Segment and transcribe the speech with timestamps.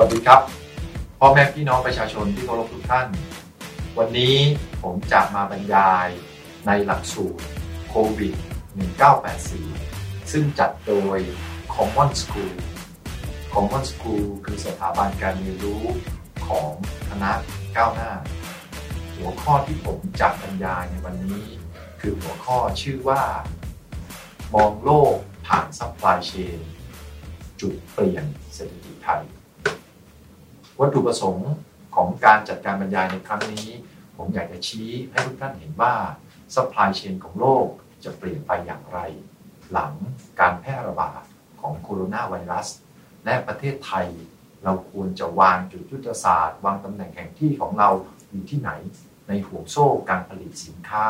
[0.00, 0.40] วัสดีครับ
[1.18, 3.08] พ่อแม่พี่น้องประชาชนที่เคารพทุกท่าน
[3.98, 4.36] วันนี้
[4.82, 6.08] ผมจะมาบรรยาย
[6.66, 7.44] ในหลักสูตร
[7.88, 8.34] โควิด
[9.52, 11.18] 1984 ซึ่งจัดโดย
[11.74, 12.54] Common School
[13.52, 15.84] Common School คือสถาบันการเรียนรู้
[16.46, 16.70] ของ
[17.10, 17.32] คณะ
[17.76, 18.12] ก้าวหน้า
[19.16, 21.44] หัวข้อที่ผมจะบรรยายในวันนี้
[22.00, 23.22] คือหัวข้อชื่อว่า
[24.54, 26.60] มองโลกผ่าน supply chain
[27.60, 29.24] จุดเปลี่ยนเศรษฐกิจไทย
[30.80, 31.52] วัตถุประสงค์
[31.94, 33.68] ของการจัดการบรรยายในครั้งนี้
[34.16, 35.94] ผมอยากจะชี้ให้ทุกท่านเห็นว่า
[36.54, 37.66] supply chain ของโลก
[38.04, 38.98] จะเปลี่ยนไปอย่างไร
[39.72, 39.92] หลัง
[40.40, 41.22] การแพร่ระบาด
[41.60, 42.68] ของโคโรนาไวรัส
[43.24, 44.06] และประเทศไทย
[44.64, 47.90] เราควรจะวางจุดยุทธศาสตร์ วางตำแหน่งแห่งที่ของเรา
[48.30, 48.70] อยู่ที่ไหน
[49.28, 51.06] ในห่วงโซ่การผลิตสินค้า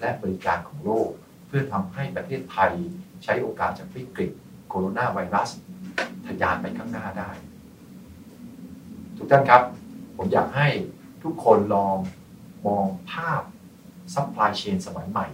[0.00, 1.10] และบริการของโลก
[1.46, 2.72] เพื่อทำให้ประเทศไทย
[3.24, 4.30] ใช้โอกาสจากวิกฤต
[4.68, 5.50] โคโรนาไวรัส
[6.26, 7.30] ทะยานไปข้างหน้าได้
[9.18, 9.62] ทุกท่านครับ
[10.16, 10.68] ผมอยากให้
[11.22, 11.96] ทุกคนลอง
[12.66, 13.42] มองภาพ
[14.14, 15.26] supply chain สมัยใหม่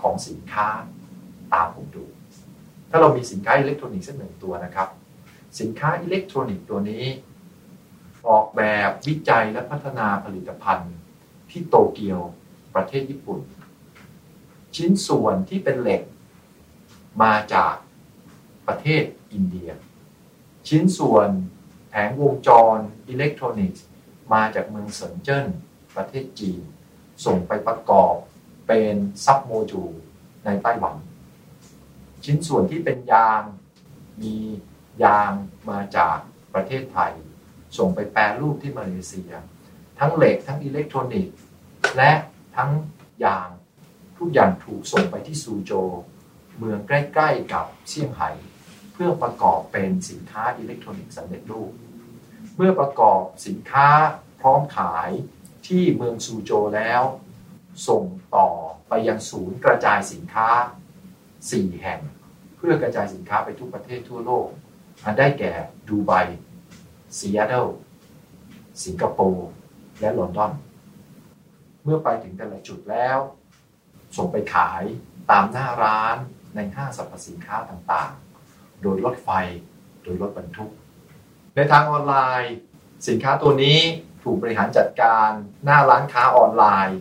[0.00, 0.68] ของสินค้า
[1.52, 2.04] ตามผมดู
[2.90, 4.88] ถ้าเรามีสินค้าอิเล็กทรอนิกส์สักหนึ่งตัวนะครับ
[5.60, 7.04] สินค้าอิเล็กทรอนิกส์ตัวนี้
[8.28, 10.94] ออกแบบวิจัยและพัฒนาผลิตภัณฑ์
[11.50, 12.20] ที่โตเกียว
[12.74, 13.40] ประเทศญี่ปุ่น
[14.76, 16.02] ชิ้นส่วนที่เป็นเหล็ก
[17.22, 17.74] มาจาก
[18.68, 19.70] ประเทศอินเดีย
[20.68, 21.28] ชิ้นส่วน
[22.06, 23.84] งวงจรอิเล็กทรอนิกส์
[24.32, 25.46] มาจากเมืองเซินเจิ้น
[25.96, 26.62] ประเทศจีน
[27.24, 28.14] ส่งไปประกอบ
[28.66, 29.92] เป็น sub module
[30.44, 30.96] ในไต้หวัน
[32.24, 33.42] ชิ้นส่วนที่เป็นยาง
[34.22, 34.34] มี
[35.04, 35.32] ยาง
[35.70, 36.18] มาจาก
[36.54, 37.12] ประเทศไทย
[37.78, 39.32] ส่งไปแปรรูปที่มาเลเซีย
[39.98, 41.36] ทั้งเหล็กทั้งอิเล็กทรอนิกส์
[41.96, 42.12] และ
[42.56, 42.70] ทั้ง
[43.24, 43.48] ยาง
[44.18, 45.72] ทุกอย่างถูกส่งไปที่ซูโจว
[46.58, 48.28] เมืองใกล้ ๆ กับเซี่ยงไฮ้
[48.92, 51.72] เพื่อประกอบเป็นสินค้าอิเล็กทรอนิกส์สำเร็จรูป
[52.56, 53.88] เมื่อประกอบสินค้า
[54.40, 55.10] พร้อมขาย
[55.66, 57.02] ที่เมืองซูโจวแล้ว
[57.88, 58.02] ส่ง
[58.36, 58.48] ต่อ
[58.88, 60.48] ไปยังศูนย์กระจายสินค้า
[61.16, 62.00] 4 แห่ง
[62.56, 64.48] เพื่อกระจายสินค้าไปทุกประเทศทั่วโลก
[65.04, 65.52] อันได้แก่
[65.88, 66.12] ดูไบ
[67.18, 67.66] ซีแอตเทิล
[68.84, 69.48] สิงคโปร์
[70.00, 70.52] และลอนดอน
[71.84, 73.18] เมื่อไปถึงแต่ละจุดแล้ว
[74.16, 74.82] ส่งไปขาย
[75.30, 76.16] ตามหน้าร้าน
[76.54, 79.30] ในห้างสรรพสินค้าต่างๆ โดยรถไฟ
[80.02, 80.70] โดยรถบรรทุก
[81.56, 82.54] ในทางออนไลน์
[83.08, 83.78] สินค้าตัวนี้
[84.22, 85.28] ถูกบริหารจัดการ
[85.64, 86.98] หน้าร้านค้าออนไลน์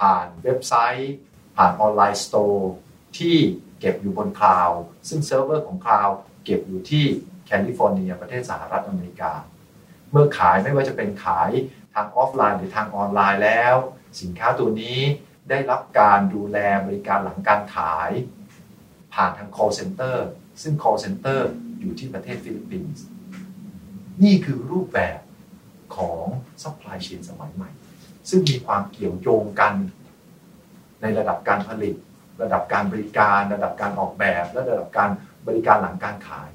[0.00, 1.14] ผ่านเว็บไซต์
[1.56, 2.72] ผ่าน online store
[3.18, 3.36] ที่
[3.80, 7.04] เก็บอยู่บน cloud ซึ่งเซิร์ฟเวอร์ของ cloud เก็บอยู่ที่
[7.46, 9.32] แคลิฟอร์เนียประเทศสหรัฐอเมริกา
[10.10, 11.50] เมื่อขายไม่ว่าจะเป็นขาย
[11.94, 13.74] ทางออฟไลน์หรือทางออนไลน์แล้ว
[14.20, 14.98] สินค้าตัวนี้
[15.50, 18.10] ได้รับการดูแลบริการหลังการขาย
[19.14, 20.16] ผ่านทาง call center
[20.62, 21.40] ซึ่ง call center
[21.80, 23.04] อยู่ที่ประเทศฟิลิปปินส์
[24.24, 25.18] นี่คือรูปแบบ
[25.96, 26.24] ของ
[26.62, 27.70] supply chain สมัยใหม่
[28.28, 29.74] ซึ่งมีความเกี่ยวโยงกัน
[31.00, 31.94] ในระดับการผลิต
[32.42, 35.10] ระดับการบริการ ระดับการออกแบบและระดับการ
[35.46, 36.50] บริการหลังการขาย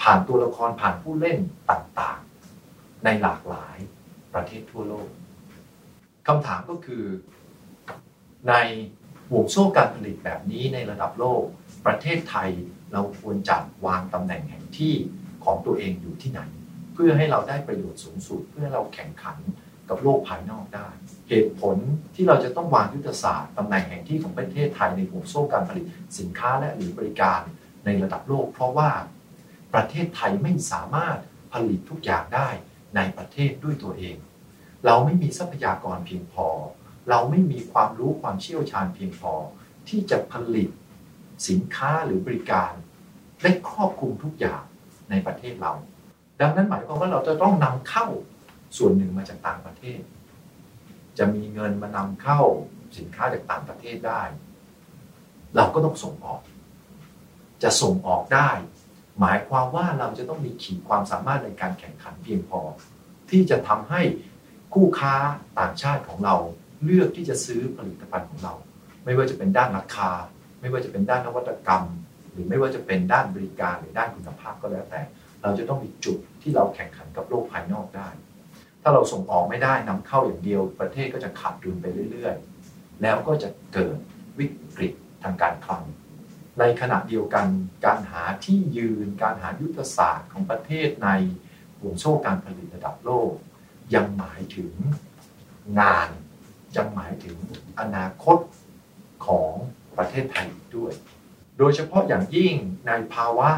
[0.00, 1.38] ผ่านตัวละครผ่านผู้เล่น
[1.70, 3.76] ต่างๆ ในหลากหลาย
[4.34, 5.08] ประเทศทั่วโลก
[6.26, 7.04] คำถามก็คือ
[8.48, 8.54] ใน
[9.30, 11.42] ห่วงโซ่การผลิตแบบนี้ในระดับโลก
[11.86, 12.50] ประเทศไทย
[12.92, 14.94] เราควรจัดวางตำแหน่งแห่งที่
[15.44, 16.40] ของตัวเองอยู่ที่ไหน
[16.94, 19.38] เพื่อให้เราได้ประโยชน์สูงสุด เพื่อเราแข่งขัน
[19.88, 20.88] กับโลกภายนอกได้
[21.28, 21.76] เหตุผล
[22.14, 25.84] ที่เราจะต้องวางยุทธศาสตร์ตำแหน่งแห่งที่ของประเทศไทยในห่วงโซ่การผลิต
[26.18, 27.40] สินค้าและหรือบริการ
[27.84, 28.90] ในระดับโลก เพราะว่า
[29.74, 31.18] ประเทศไทยไม่สามารถ
[31.52, 32.48] ผลิตทุกอย่างได้
[32.96, 34.16] ในประเทศด้วยตัวเอง
[34.86, 36.48] เราไม่มีทรัพยากรเพียงพอ
[37.10, 39.32] เราไม่มีความรู้ความเชี่ยวชาญเพียงพอ
[39.88, 40.70] ที่จะผลิต
[41.48, 42.72] สินค้าหรือบริการ
[43.42, 44.62] ได้ครอบคลุมทุกอย่าง
[45.10, 45.72] ในประเทศเรา
[46.40, 48.06] ดังนั้นหมายความว่าเราจะต้องนำเข้า
[48.76, 50.00] ส่วนหนึ่งมาจากต่างประเทศ
[51.18, 52.40] จะมีเงินมานำเข้า
[52.98, 54.22] สินค้าจากต่างประเทศได้
[55.56, 56.40] เราก็ต้องส่งออก
[57.62, 58.50] จะส่งออกได้
[59.20, 62.60] หมายความว่าเราจะต้องมีขีดความสามารถในการแข่งขันเพียงพอ
[63.30, 64.02] ที่จะทำให้
[64.74, 65.14] คู่ค้า
[65.58, 66.36] ต่างชาติของเรา
[66.84, 68.54] เลือกที่จะซื้อผลิตภัณฑ์ของเรา
[69.04, 70.10] ไม่ว่าจะเป็นด้านราคา
[70.60, 71.84] ไม่ว่าจะเป็นด้านนวัตกรรม
[72.40, 75.02] รือไม่ว่าจะเป็นด้านบริการหรือด้านคุณภาพก็แล้วแต่
[75.42, 78.08] เราจะต้องมีจุดที่เราแข่งขันกับโลกภายนอกได้
[78.82, 83.96] ถ้าเราส่งออกไม่ได้นำเข้าอย่างเดียว ประเทศก็จะขาดดุลไปเรื่อยๆ แล้วก็จะเกิด
[84.38, 84.46] วิ
[84.76, 84.92] กฤต
[85.22, 85.84] ทางการคลัง
[86.58, 87.46] ในขณะเดียวกัน
[87.84, 91.08] การหาที่ยืน การหายุทธศาสตร์ของประเทศใน
[91.80, 93.32] ห่วงโซ่การผลิตระดับโลก
[93.94, 94.72] ยังหมายถึง
[95.80, 96.08] งาน
[96.76, 97.36] ยังหมายถึง
[97.80, 98.38] อนาคต
[99.26, 99.52] ของ
[99.98, 100.92] ประเทศไทยด้วย
[101.60, 102.54] โดยเฉพาะอย่างยิ่ง
[102.86, 103.50] ในภาวะ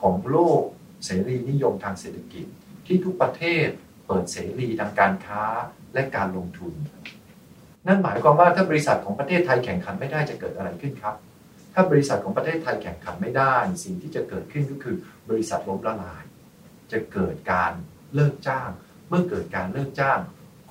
[0.00, 0.62] ของโลก
[1.04, 2.46] เสรีนิยมทางเศรษฐกิจ
[2.86, 3.66] ที่ทุกประเทศ
[4.06, 5.44] เปิดเสรีทางการค้า
[5.94, 6.72] และการลงทุน
[7.86, 11.14] นั่นหมายความว่าถ้าบริษัทของประเทศไทยแข่งขันไม่ได้จะเกิดอะไรขึ้นครับ
[11.74, 13.54] ถ้าบริษัทของประเทศไทยแข่งขันไม่ได้
[13.84, 14.96] สิ่งที่จะเกิดขึ้นก็คือ
[15.28, 16.24] บริษัทล้มละลาย
[16.92, 17.72] จะเกิดการ
[18.14, 18.70] เลิกจ้าง
[19.08, 20.18] เมื่อเกิดการเลิกจ้าง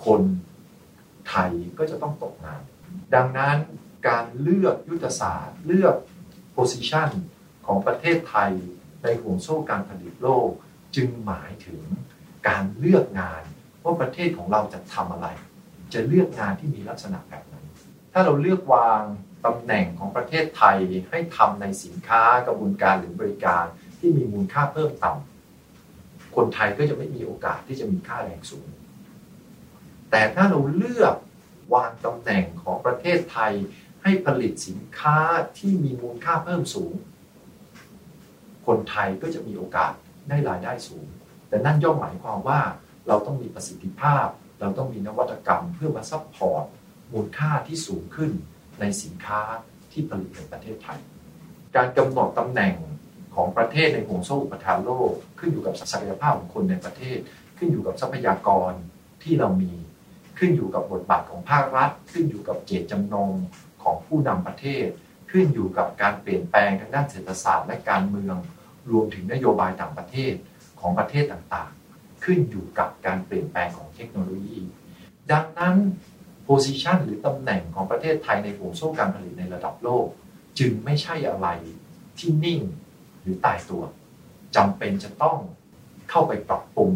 [0.05, 0.21] คน
[1.29, 2.61] ไทยก็จะต้องตกงาน
[3.15, 3.57] ดังนั้น
[4.07, 5.95] การเลือกยุทธศาสตร์ เลือก
[6.55, 7.09] position
[7.65, 8.51] ของประเทศไทย
[9.03, 10.49] ในห่วงโซ่การผลิตโลก
[10.95, 11.81] จึงหมายถึง
[12.47, 13.43] การเลือกงาน
[13.83, 15.27] ว่าประเทศของเราจะทำอะไร
[15.93, 17.65] จะเลือกงานที่มีลักษณะแบบนั้น
[18.13, 19.01] ถ้าเราเลือกวาง
[19.45, 20.77] ตำแหน่งของประเทศไทย
[21.09, 23.65] ให้ทำในสินค้ากระบวนการหรือบริการ
[23.99, 28.67] ที่มีมูลค่าเพิ่มต่ำคนไทยก็จะไม่มีโอกาสที่จะมีค่าแรงสูง
[30.11, 31.15] แต่ถ้าเราเลือก
[31.75, 33.53] วางตำแหน่งของประเทศไทย
[34.03, 35.17] ให้ผลิตสินค้า
[35.57, 36.93] ที่มีมูลค่าเพิ่มสูง
[38.67, 39.93] คนไทยก็จะมีโอกาส
[40.29, 41.05] ได้รายได้สูง
[41.49, 42.61] แต่นั่นย่อมหมายความว่า
[43.07, 44.27] เราต้องมีประสิทธิภาพ
[44.59, 46.65] เราต้องมีนวัตกรรมเพื่อมา support
[47.13, 48.31] มูลค่าที่สูงขึ้น
[48.79, 49.41] ในสินค้า
[49.91, 50.99] ที่ผลิตในประเทศไทย
[51.75, 52.75] การกำหนดตำแหน่ง
[53.35, 57.17] ของประเทศในห่วงโซ่อุปทานโลก ขึ้นอยู่กับศักยภาพของคนในประเทศ
[57.57, 58.71] ขึ้นอยู่กับทรัพยากร
[59.23, 59.71] ที่เรามี
[60.37, 63.31] ขึ้นอยู่กับบทบาทของภาครัฐ ขึ้นอยู่กับเจตจำนง
[63.83, 64.85] ของผู้นำประเทศ
[65.31, 68.35] ขึ้นอยู่กับการเปลี่ยนแปลงทางด้านเศรษฐศาสตร์และการเมือง
[68.91, 70.33] รวมถึงนโยบายต่างประเทศ
[70.79, 74.59] ของประเทศต่างๆ ขึ้นอยู่กับการเปลี่ยนแปลงของเทคโนโลยี
[75.31, 75.75] ดังนั้น
[76.47, 80.07] position หรือตำแหน่งของประเทศไทยในห่วงโซ่การผลิตในระดับโลก
[80.59, 81.47] จึงไม่ใช่อะไร
[82.19, 82.61] ที่นิ่ง
[83.21, 83.83] หรือตายตัว
[84.55, 85.37] จำเป็นจะต้อง
[86.09, 86.91] เข้าไปปรับปรุง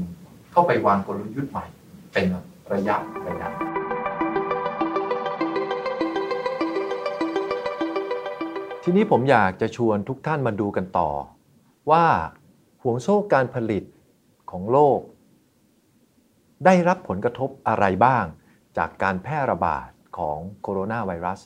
[0.51, 1.65] เข้าไปวางกลยุทธ์ใหม่
[2.13, 2.25] เป็น
[2.73, 2.95] ระยะ
[3.27, 3.76] ระยะ
[8.89, 11.09] ทีนี้ผมอยากจะชวนทุกท่านมาดูกันต่อ
[11.91, 12.05] ว่า
[12.81, 13.83] ห่วงโซ่การผลิต
[14.51, 14.99] ของโลก
[16.65, 18.25] ได้รับผลกระทบอะไรบ้าง
[18.77, 21.39] จากการแพร่ระบาดของโคโรนาไวรัส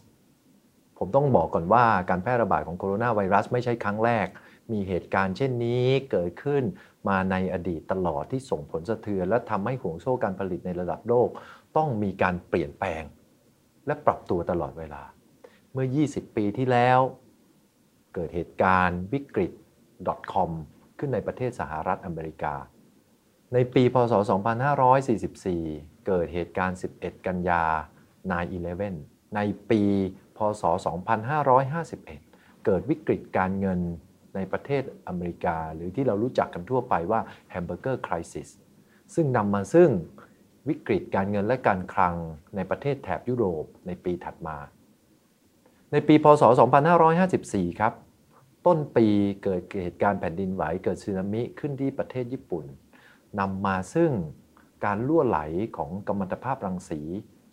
[0.97, 4.27] ผมต้องบอกก่อนว่าการแพร่ระบาดของโคโรนาไวรัสไม่ใช่ครั้งแรก
[4.71, 6.63] มีเหตุการณ์เช่นนี้เกิดขึ้น
[7.09, 11.29] มาในอดีตตลอดที่ส่งผลสะเทือนและทำให้ห่วงโซ่การผลิตในระดับโลก
[11.77, 13.03] ต้องมีการเปลี่ยนแปลง
[13.85, 15.03] และปรับตัวตลอดเวลา
[15.73, 17.01] เมื่อ 20 ปีที่แล้ว
[18.13, 19.51] เกิดเหตุการณ์วิกฤต
[20.33, 20.51] .com
[20.97, 22.55] ขึ้นในประเทศสหรัฐอเมริกา
[23.53, 24.13] ในปีพศ
[25.09, 27.63] 2544 เกิดเหตุการณ์ 11 กันยา
[28.49, 29.81] 9-11 ในปี
[30.37, 30.63] พศ
[31.43, 33.79] 2551 เกิดวิกฤตการเงิน
[34.35, 38.49] ในประเทศอเมริกา หรือที่เรารู้จักกันทั่วไปว่าแฮมเบอร์เกอร์คริสิส
[39.13, 39.89] ซึ่งนำมาซึ่ง
[40.69, 42.15] วิกฤตการเงินและการคลัง
[42.55, 44.57] ในประเทศแถบยุโรปในปีถัดมา
[45.93, 46.43] ในปีพศ
[47.11, 47.93] 2554 ครับ
[48.65, 49.07] ต้นปี
[49.43, 52.65] เกิดเหตุการณ์แผ่นดินไหวเกิดสึนามิขึ้นที่ประเทศญี่ปุ่น
[53.39, 54.11] นำมาซึ่ง
[54.85, 55.39] การล่วไหล
[55.77, 57.01] ของกัมมันตภาพรังสี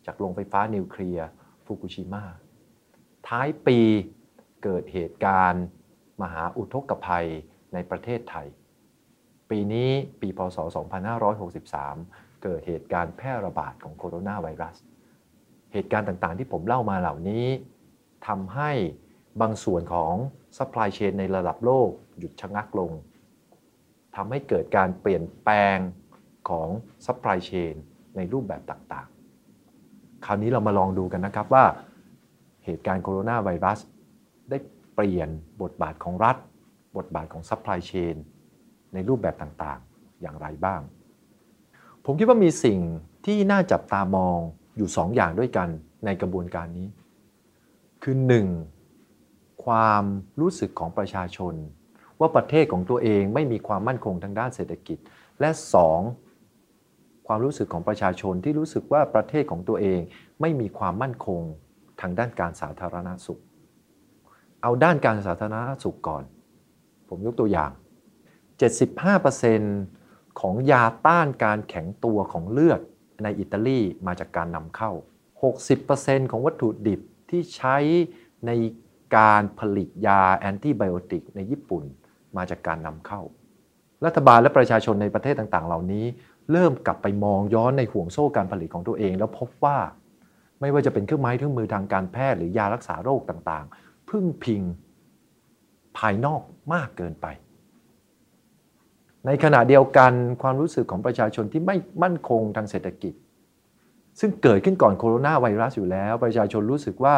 [0.06, 1.26] จากโรงไฟฟ้านิวเคลียร์
[1.64, 2.24] ฟุกุชิมะ
[3.28, 3.78] ท้ายปี
[4.64, 5.64] เกิดเหตุการณ์
[6.22, 7.28] มหาอุทกภัย
[7.72, 8.46] ในประเทศไทย
[9.50, 10.58] ปีนี้ปีพศ
[11.46, 14.76] 2563 เกิดเหตุการณ์แพร่ระบาดของโคโรนาไวรัส
[15.72, 17.46] เหตุการณ์ต่างๆที่ผมเล่ามาเหล่านี้
[18.26, 18.70] ทำให้
[19.40, 20.14] บางส่วนของ
[20.58, 22.92] supply chain ในระดับโลก หยุดชะงักลง
[24.16, 25.78] ทำให้เกิดการเปลี่ยนแปลง
[26.48, 26.68] ของ
[27.06, 27.74] supply chain
[28.16, 31.64] ในรูปแบบต่างๆ คราวนี้เรามาลองดูกันนะครับว่า
[32.64, 33.78] เหตุการณ์โคโรนาไวรัส
[34.50, 34.58] ได้
[34.94, 35.28] เปลี่ยน
[35.62, 36.36] บทบาทของรัฐ
[36.96, 38.16] บทบาทของ supply chain
[38.94, 40.80] ในรูปแบบต่างๆ อย่างไรบ้าง
[42.04, 42.78] ผมคิดว่ามีสิ่ง
[43.26, 44.38] ที่น่าจับตามอง
[44.76, 45.68] อยู่2ออย่างด้วยกัน
[46.04, 46.86] ในกระบวนการนี้
[48.02, 48.16] คือ
[48.90, 49.64] 1.
[49.64, 50.04] ความ
[50.40, 51.54] รู้สึกของประชาชน
[52.20, 54.98] ว่าประเทศของตัวเองไม่มีความมั่นคงทางด้านเศรษฐกิจ
[55.40, 55.50] และ
[56.38, 57.26] 2.
[57.26, 60.00] ความรู้สึกของประชาชนที่รู้สึกว่าประเทศของตัวเอง
[60.40, 61.42] ไม่มีความมั่นคง
[62.00, 63.40] ทางด้านการสาธารณสุข
[64.62, 66.24] เอาด้านการสาธารณสุขก่อน
[67.08, 67.70] ผมยกตัวอย่าง
[69.64, 72.80] 75%ของยาต้านการแข็งตัวของเลือด
[73.22, 74.92] ในอิตาลีมาจากการนำเข้า
[75.60, 77.00] 60%ของวัตถุดิบ
[77.30, 77.76] ที่ใช้
[78.46, 78.50] ใน
[79.16, 81.84] การผลิตยาแอนติไบโอติกในญี่ปุ่น
[82.36, 83.20] มาจากการนำเข้า
[84.04, 86.04] รัฐบาลและประชาชนในประเทศต่างๆ เหล่านี้
[86.52, 89.78] เริ่มกลับไปมองย้อนในห่วงโซ่การผลิตของตัวเอง แล้วพบว่า
[90.60, 94.62] ไม่ว่าจะเป็นเครื่องไม้เครื่องมือทางการแพทย์หรือยารักษาโรคต่างๆ พึ่งพิง
[95.98, 96.42] ภายนอก
[96.72, 97.26] มากเกินไป
[99.26, 103.14] ในขณะเดียวกันความรู้สึกของประชาชนที่ไม่มั่นคงทางเศรษฐกิจ
[104.20, 107.16] ซึ่งเกิดขึ้นก่อนโคโรนาไวรัสอยู่แล้ว ประชาชนรู้สึกว่า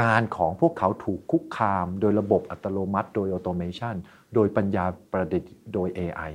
[0.00, 3.94] งานของพวกเขาถูกคุกคามโดยระบบอัตโนมัติ โดย automation
[4.34, 6.32] โดยปัญญาประดิษฐ์โดย AI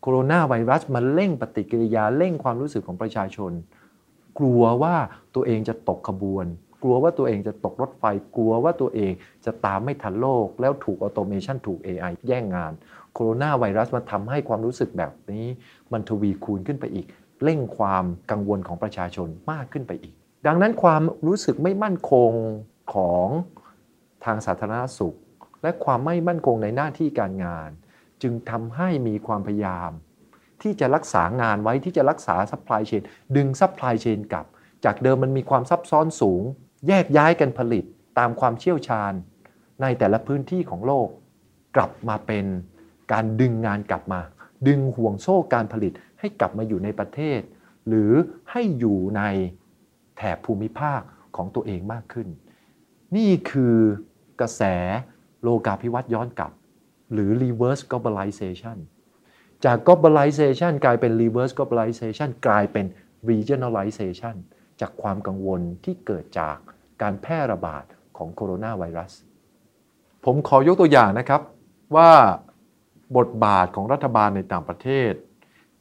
[0.00, 3.52] โคโรนาไวรัสมันเร่งปฏิกิริยาเร่งความรู้สึกของประชาชน
[4.38, 4.94] กลัวว่า
[5.34, 6.46] ตัวเองจะตกขบวน
[6.82, 8.04] กลัวว่าตัวเองจะตกรถไฟ
[8.36, 9.12] กลัวว่าตัวเอง
[9.46, 12.72] จะตามไม่ทันโลก แล้วถูก automation ถูก AI แย่งงาน
[13.12, 15.46] โคโรนาไวรัสมันทำให้ความรู้สึกแบบนี้
[15.92, 17.06] มันทวีคูณขึ้นไปอีก
[17.44, 20.14] เร่งความกังวลของประชาชนมากขึ้นไปอีก
[20.46, 22.32] ดังนั้นความรู้สึกไม่มั่นคง
[22.94, 23.28] ของ
[24.24, 25.16] ทางสาธารณสุข
[25.62, 27.70] และความไม่มั่นคงในหน้าที่การงาน
[28.22, 29.90] จึงทำให้มีความพยายาม
[30.62, 33.02] ที่จะรักษางานไว้ที่จะรักษา supply chain
[33.36, 34.46] ดึงซัพพลายเชนกลับ
[34.84, 36.42] จากเดิมมันมีความซับซ้อนสูง
[36.88, 37.84] แยกย้ายกันผลิต
[38.18, 39.12] ตามความเชี่ยวชาญ
[39.82, 41.08] ในแต่ละพื้นที่ของโลก
[41.76, 42.46] กลับมาเป็น
[43.12, 44.20] การดึงงานกลับมา
[44.68, 47.40] ดึงห่วงโซ่การผลิต ให้กลับมาอยู่ในประเทศ
[47.88, 48.12] หรือ
[48.50, 49.22] ให้อยู่ใน
[50.16, 51.00] แถบภูมิภาค
[51.36, 52.28] ของตัวเองมากขึ้น
[53.16, 53.76] นี่คือ
[54.40, 54.62] กระแส
[55.42, 56.52] โลกาภิวัตน์ย้อนกลับ
[57.12, 58.78] หรือ reverse globalization
[59.64, 62.86] จาก globalization กลายเป็น reverse globalization กลายเป็น
[63.30, 64.36] regionalization
[64.80, 66.56] จากความกังวลที่เกิดจาก
[67.02, 67.84] การแพร่ระบาด
[68.16, 69.12] ของโคโรนาไวรัส
[70.24, 71.40] ผมขอยกตัวอย่างนะครับ
[71.96, 72.10] ว่า
[73.16, 75.12] บทบาทของรัฐบาลในต่างประเทศ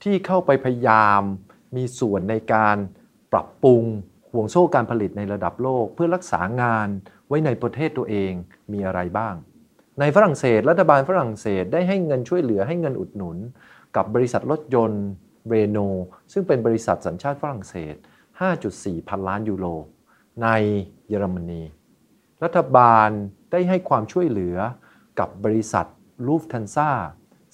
[0.06, 1.22] ที่เข้าไปพยายาม
[1.76, 2.78] มีส่วนในการ
[3.34, 3.84] ปรับปรุง
[4.32, 6.88] ห่วงโซ่การผลิตในระดับโลก เพื่อรักษางาน
[7.28, 8.32] ไว้ในประเทศตัวเอง
[8.72, 9.36] มีอะไรบ้าง
[10.00, 13.38] ในฝรั่งเศส รัฐบาลฝรั่งเศสได้ให้เงินช่วยเหลือให้เงินอุดหนุน
[13.96, 15.06] กับบริษัทรถยนต์
[15.48, 15.78] เรโน
[16.32, 17.96] ซึ่งเป็นบริษัทสัญชาติฝรั่งเศส
[18.52, 19.66] 5.4 พันล้านยูโร
[20.44, 20.48] ใน
[21.08, 21.64] เยอรมนี
[22.44, 23.10] รัฐบาล
[23.52, 24.58] ได้ให้ความช่วยเหลือ
[25.20, 25.86] กับบริษัท
[26.26, 26.92] ลูฟทันซา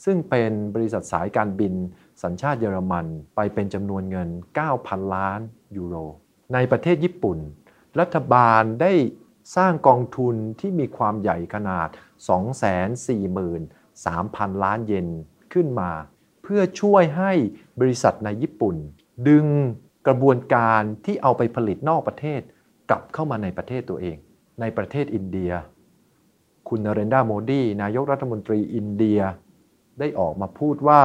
[0.06, 1.74] ซึ่งเป็นบริษัทสายการบิน
[2.24, 4.30] สัญชาติเยอรมันไปเป็นจำนวนเงิน
[4.72, 5.40] 9,000 ล้าน
[5.78, 5.96] ยูโร
[6.54, 7.38] ในประเทศญี่ปุ่น
[8.00, 8.94] รัฐบาลได้
[9.56, 11.88] สร้างกองทุนที่มีความใหญ่ขนาด
[13.06, 15.08] 243,000 ล้านเยน
[15.54, 15.92] ขึ้นมา
[16.44, 17.32] เพื่อช่วยให้
[17.80, 18.76] บริษัทในญี่ปุ่น
[19.28, 19.46] ดึง
[20.08, 22.42] กระบวนการที่เอาไปผลิตนอกประเทศ
[22.90, 24.18] กลับเข้ามาในประเทศตัวเอง
[24.62, 25.52] ในประเทศอินเดีย
[26.70, 29.20] คุณนเรนดาโมดีนายกรัฐมนตรีอินเดีย
[30.00, 31.02] ได้ออกมาพูดว่า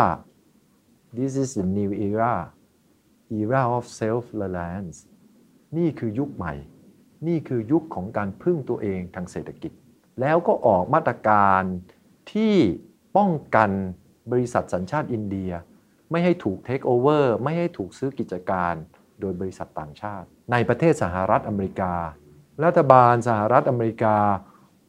[1.16, 2.34] this is the new era
[3.40, 4.98] era of self-reliance
[5.76, 6.54] นี่คือยุคใหม่
[7.26, 9.72] นี่คือยุคของการพึ่งตัวเองทางเศรษฐกิจ
[10.20, 11.62] แล้วก็ออกมาตรการ
[12.32, 12.54] ที่
[13.16, 13.70] ป้องกัน
[14.32, 15.50] บริษัทสัญชาติอินเดีย
[16.10, 18.74] ไม่ให้ถูกเทคโอเวอร์ไม่ให้ถูกซื้อกิจการ
[19.20, 21.94] โดยบริษัทต่างชาติ ในประเทศสหรัฐอเมริกา
[22.64, 24.16] รัฐบาลสหรัฐอเมริกา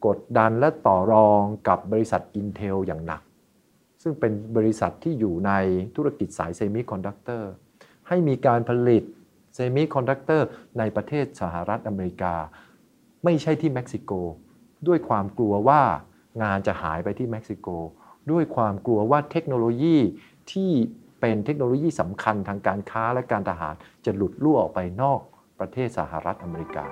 [0.06, 3.22] กดดันและต่อรองกับบริษัท Intel อย่างหนัก
[4.08, 5.52] ซึ่งเป็นบริษัทที่อยู่ใน
[5.96, 7.52] ธุรกิจสาย semiconductor
[8.08, 9.04] ให้มีการผลิต
[9.56, 10.48] semiconductor
[10.78, 12.36] ในประเทศสหรัฐอเมริกา
[13.24, 14.12] ไม่ใช่ที่เม็กซิโก
[14.88, 15.82] ด้วยความกลัวว่า
[16.44, 17.68] งานจะหายไปที่เม็กซิโก
[18.32, 19.98] ด้วยความกลัวว่าเทคโนโลยี
[20.52, 20.72] ที่
[21.20, 25.20] เป็นเทคโนโลยีสำคัญทางการค้าและการทหารจะหลุดรั่วออกไปนอก
[25.60, 26.86] ประเทศสหรัฐอเมริกา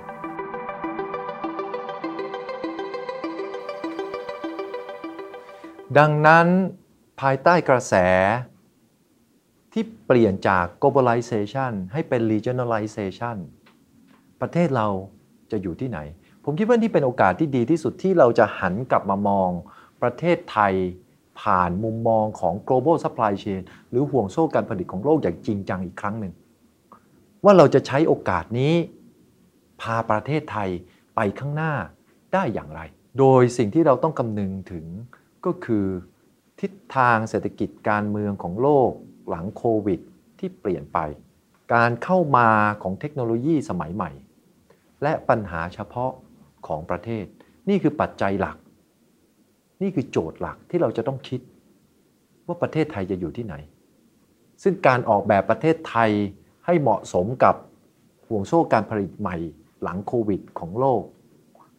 [5.98, 6.48] ดังนั้น
[7.20, 7.94] ภายใต้กระแส
[9.72, 13.36] ที่เปลี่ยนจาก globalization ให้เป็น regionalization
[14.40, 14.88] ประเทศเรา
[15.50, 15.98] จะอยู่ที่ไหน
[16.44, 19.50] ผมคิดว่าที่เป็นโอกาสที่ดีที่สุดที่เราจะหันกลับมามอง
[20.02, 20.74] ประเทศไทย
[21.40, 26.32] ผ่านมุมมองของ global supply chain หรือห่วงโซ่การผลิตของโลกอย่างจริงจังอีกครั้งหนึ่ง
[27.44, 28.74] ว่าเราจะใช้โอกาสนี้
[29.80, 30.68] พาประเทศไทย
[31.16, 31.72] ไปข้างหน้า
[32.32, 32.80] ได้อย่างไร
[33.18, 34.84] โดยสิ่งที่เราต้องคำนึงถึง
[35.46, 35.86] ก็คือ
[36.60, 38.90] ทิศทางเศรษฐกิจการเมืองของโลก
[39.28, 40.00] หลังโควิด
[40.38, 40.98] ที่เปลี่ยนไป
[41.74, 42.48] การเข้ามา
[42.82, 44.10] ของเทคโนโลยีสมัยใหม่
[45.02, 46.12] และปัญหาเฉพาะ
[46.66, 47.24] ของประเทศ
[47.68, 48.56] นี่คือปัจจัยหลัก
[49.82, 51.40] นี่คือโจทย์หลักที่เราจะต้องคิด
[52.46, 53.54] ว่าประเทศไทยจะอยู่ที่ไหน
[54.62, 56.10] ซึ่งการออกแบบประเทศไทย
[56.66, 57.54] ให้เหมาะสมกับ
[58.26, 59.36] ห่วงโซ่การผลิตใหม่
[59.82, 61.02] หลังโควิดของโลก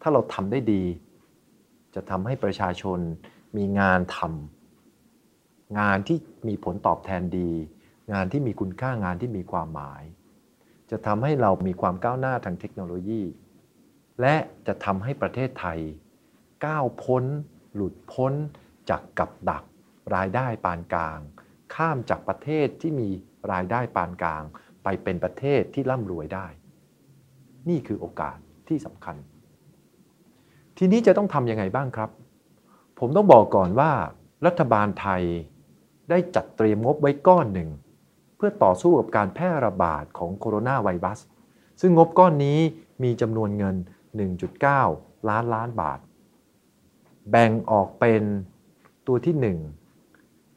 [0.02, 0.84] ถ้าเราทำได้ดี
[1.96, 3.00] จะทำให้ประชาชน
[3.58, 4.57] มีงานทำ
[5.80, 7.52] งานที่มีผลตอบแทนดี
[8.14, 10.04] งานที่มีคุณค่างานที่มีความหมาย
[10.92, 13.22] จะทำให้เรามีความก้าวหน้าทางเทคโนโลยี
[14.22, 14.36] และ
[14.68, 15.80] จะทำให้ประเทศไทย
[16.66, 17.24] ก้าวพ้น
[17.74, 18.34] หลุดพ้น
[18.90, 19.64] จากกับดัก
[20.16, 21.20] รายได้ปานกลาง
[21.76, 23.10] ข้ามจากประเทศที่มี
[23.52, 24.44] รายได้ปานกลาง
[24.84, 26.48] ไปเป็นประเทศที่ร่ำรวยได้
[27.70, 29.16] นี่คือโอกาสที่สำคัญ
[30.78, 32.10] ทีนี้จะต้องทำยังไงบ้างครับ
[33.00, 33.92] ผมต้องบอกก่อนว่า
[34.46, 35.24] รัฐบาลไทย
[36.10, 37.70] ได้จัดเตรียมงบไว้ก้อนหนึ่ง
[38.38, 41.20] เพื่อต่อสู้กับการแพร่ระบาดของโคโรนาไวรัส
[41.82, 42.60] ซึ่งงบก้อนนี้
[43.04, 43.76] มีจำนวนเงิน
[44.52, 46.00] 1.9 ล้านล้านบาท
[47.30, 48.24] แบ่งออกเป็น
[49.08, 49.36] ตัวที่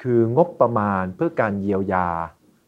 [0.03, 2.09] คืองบประมาณเพื่อการเยียวยา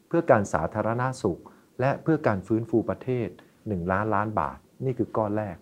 [0.09, 1.41] เพื่อการสาธารณาสุข
[1.81, 3.29] และเพื่อการฟื้นฟูประเทศ
[3.61, 5.57] 1 ล้านล้านบาท นี่คือก้อนแรก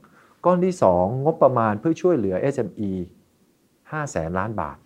[0.44, 2.92] ก้อนที่ 2 งบประมาณเพื่อช่วยเหลือ SME
[3.60, 4.76] 5แสนล้านบาท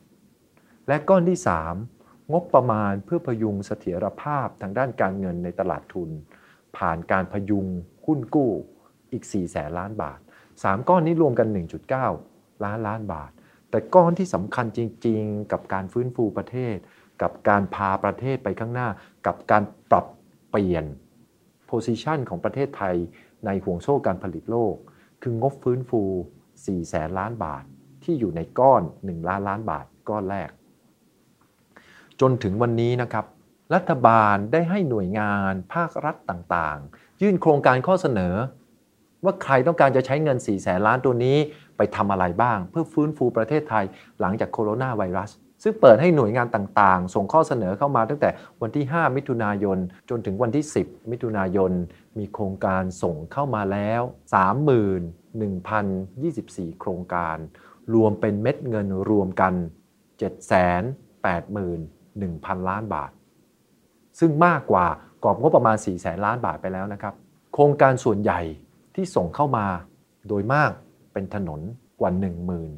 [0.88, 1.93] และก้อนที่ 3
[2.32, 6.10] งบประมาณเพื่อพยุงเสถียรภาพทางด้านการเงินในตลาดทุน
[6.76, 7.66] ผ่านการพยุง
[8.06, 8.50] หุ้นกู้
[9.12, 10.18] อีก 4 แสนล้านบาท
[10.52, 11.48] 3 ก้อนนี้รวมกัน
[12.06, 13.30] 1.9 ล้านล้านบาท
[13.70, 16.76] แต่ก้อนที่สำคัญจริง ๆ กับการฟื้นฟูประเทศ
[17.22, 18.88] กับการพาประเทศไปข้างหน้า
[19.26, 20.06] กับการปรับ
[20.50, 20.84] เปลี่ยน
[21.70, 22.96] position ของประเทศไทย
[23.46, 24.74] ในห่วงโซ่การผลิตโลก
[25.22, 26.02] คืองบฟื้นฟู
[26.44, 27.64] 4 แสนล้านบาท
[28.04, 30.50] ที่อยู่ในก้อน 1 ล้านล้านบาทก้อนแรก
[32.20, 33.24] จนถึงวันนี้นะครับ
[33.74, 38.34] รัฐบาลได้ให้หน่วยงานภาครัฐต่างๆ ยื่นโครงการข้อเสนอ
[39.24, 41.36] ว่าใครต้องการจะใช้เงิน 4 แสนล้านตัวนี้
[41.76, 43.84] ไปทำอะไรบ้าง เพื่อฟื้นฟูประเทศไทย
[44.20, 45.30] หลังจากโคโรนาไวรัส
[45.62, 48.28] ซึ่งเปิดให้หน่วยงานต่างๆ ส่งข้อเสนอเข้ามาตั้งแต่
[48.62, 49.78] วันที่ 5 มิถุนายน
[50.10, 51.72] จนถึงวันที่ 10 มิถุนายน
[52.18, 54.02] มีโครงการส่งเข้ามาแล้ว
[56.70, 57.36] 31,024 โครงการ
[57.94, 59.54] รวมเป็นเม็ดเงินรวมกัน
[62.22, 63.10] 1,000 ล้านบาท
[64.20, 64.86] ซึ่งมากกว่า
[65.24, 67.14] กรอบงบประมาณ4แสนล้านบาทไปแล้วนะครับ
[67.52, 68.40] โครงการส่วนใหญ่
[68.94, 69.66] ที่ส่งเข้ามา
[70.28, 70.70] โดยมาก
[71.12, 71.60] เป็นถนน
[72.00, 72.10] กว่า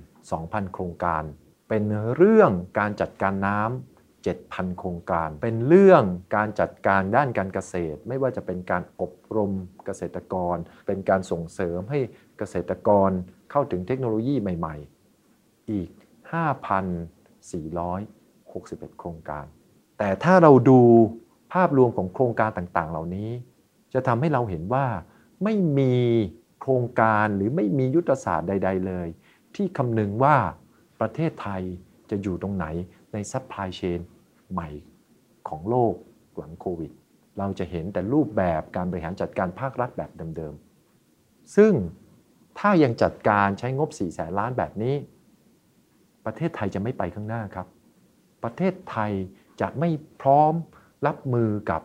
[0.08, 1.22] 12,000 โครงการ
[1.68, 1.82] เป็น
[2.16, 6.02] เรื่องการจัดการน้ำ7,000 โครงการ เป็นเรื่อง
[6.36, 9.52] การจัดการด้านการเกษตร ไม่ว่าจะเป็นการอบรม
[9.86, 11.98] เกษตรกร เป็นการส่งเสริมให้
[12.38, 13.10] เกษตรกร
[13.50, 14.76] เข้าถึงเทคโนโลยีใหม่
[15.22, 15.88] ๆ อีก
[18.64, 19.44] 61 โครงการ
[19.98, 20.80] แต่ถ้าเราดู
[21.52, 23.30] ภาพรวมของโครงการต่างๆ เหล่านี้
[23.94, 24.86] จะทำให้เราเห็นว่า
[25.44, 25.94] ไม่มี
[26.60, 29.08] โครงการหรือไม่มียุทธศาสตร์ใด ๆ เลย
[29.54, 30.36] ที่คำนึงว่า
[31.00, 31.62] ประเทศไทย
[32.10, 32.66] จะอยู่ตรงไหน
[33.12, 34.00] ใน supply chain
[34.52, 34.68] ใหม่
[35.48, 35.94] ของโลก
[36.36, 36.92] หลังโควิด
[37.38, 41.72] เราจะเห็นแต่รูปแบบการบริหารจัดการภาครัฐแบบเดิมๆ ซึ่ง
[42.58, 44.94] ถ้ายังจัดการใช้งบ4แสนล้านแบบนี้
[46.24, 47.66] ประเทศไทยจะไม่ไปข้างหน้าครับ
[48.46, 49.12] ประเทศไทย
[49.60, 50.52] จะไม่พร้อม
[51.06, 51.82] รับมือกับ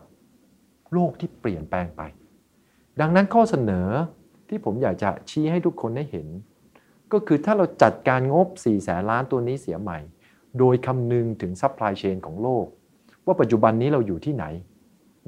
[0.92, 2.02] โลกที่เปลี่ยนแปลงไป
[3.00, 3.88] ดังนั้นข้อเสนอ
[4.48, 6.28] ที่ผมอยากจะชี้ให้ทุกคนได้เห็น
[7.12, 9.98] ก็คือถ้าเราจัดการงบ 4 แสนล้านตัวนี้เสียใหม่
[10.58, 12.66] โดยคำนึงถึง supply chain ของโลก
[13.26, 14.44] ว่าปัจจุบันนี้เราอยู่ที่ไหน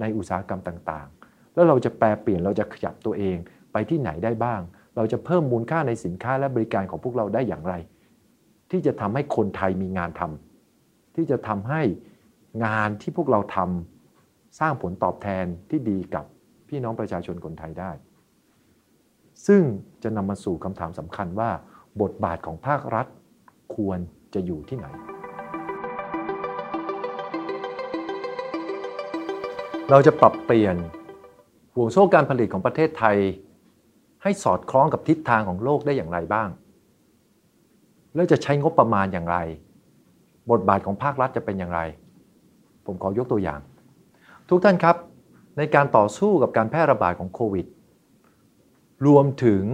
[0.00, 3.36] ในอุตสาหกรรมต่างๆ แล้วเราจะแปลเปลี่ยนเราจะขยับตัวเอง
[3.72, 4.60] ไปที่ไหนได้บ้าง
[4.96, 7.74] เราจะเพิ่มมูลค่าในสินค้าและบริการของพวกเราได้อย่างไร
[8.70, 10.53] ที่จะทำให้คนไทยมีงานทำ
[11.14, 11.82] ที่จะทำให้
[12.64, 16.24] งานที่พวกเราทำสร้างผลตอบแทนที่ดีกับ
[16.68, 17.90] พี่น้องประชาชนคนไทยได้
[19.46, 19.62] ซึ่ง
[20.02, 21.50] จะนำมาสู่คำถามสำคัญว่า
[22.02, 23.06] บทบาทของภาครัฐ
[23.76, 23.98] ควร
[24.34, 24.86] จะอยู่ที่ไหน
[29.90, 30.76] เราจะปรับเปลี่ยน
[31.74, 33.16] ห่วงโซ่การผลิตของประเทศไทย
[34.22, 36.48] ให้สอดคล้องกับทิศทางของโลกได้อย่างไรบ้าง
[38.14, 39.36] แล้วจะใช้งบประมาณอย่างไร
[40.50, 41.80] บทบาทของภาครัฐจะเป็นอย่างไร
[42.86, 43.60] ผมขอยกตัวอย่าง
[44.48, 44.96] ทุกท่านครับ
[45.58, 47.66] ในการต่อสู้กับการแพร่ระบาดของโควิด
[49.06, 49.64] รวมถึง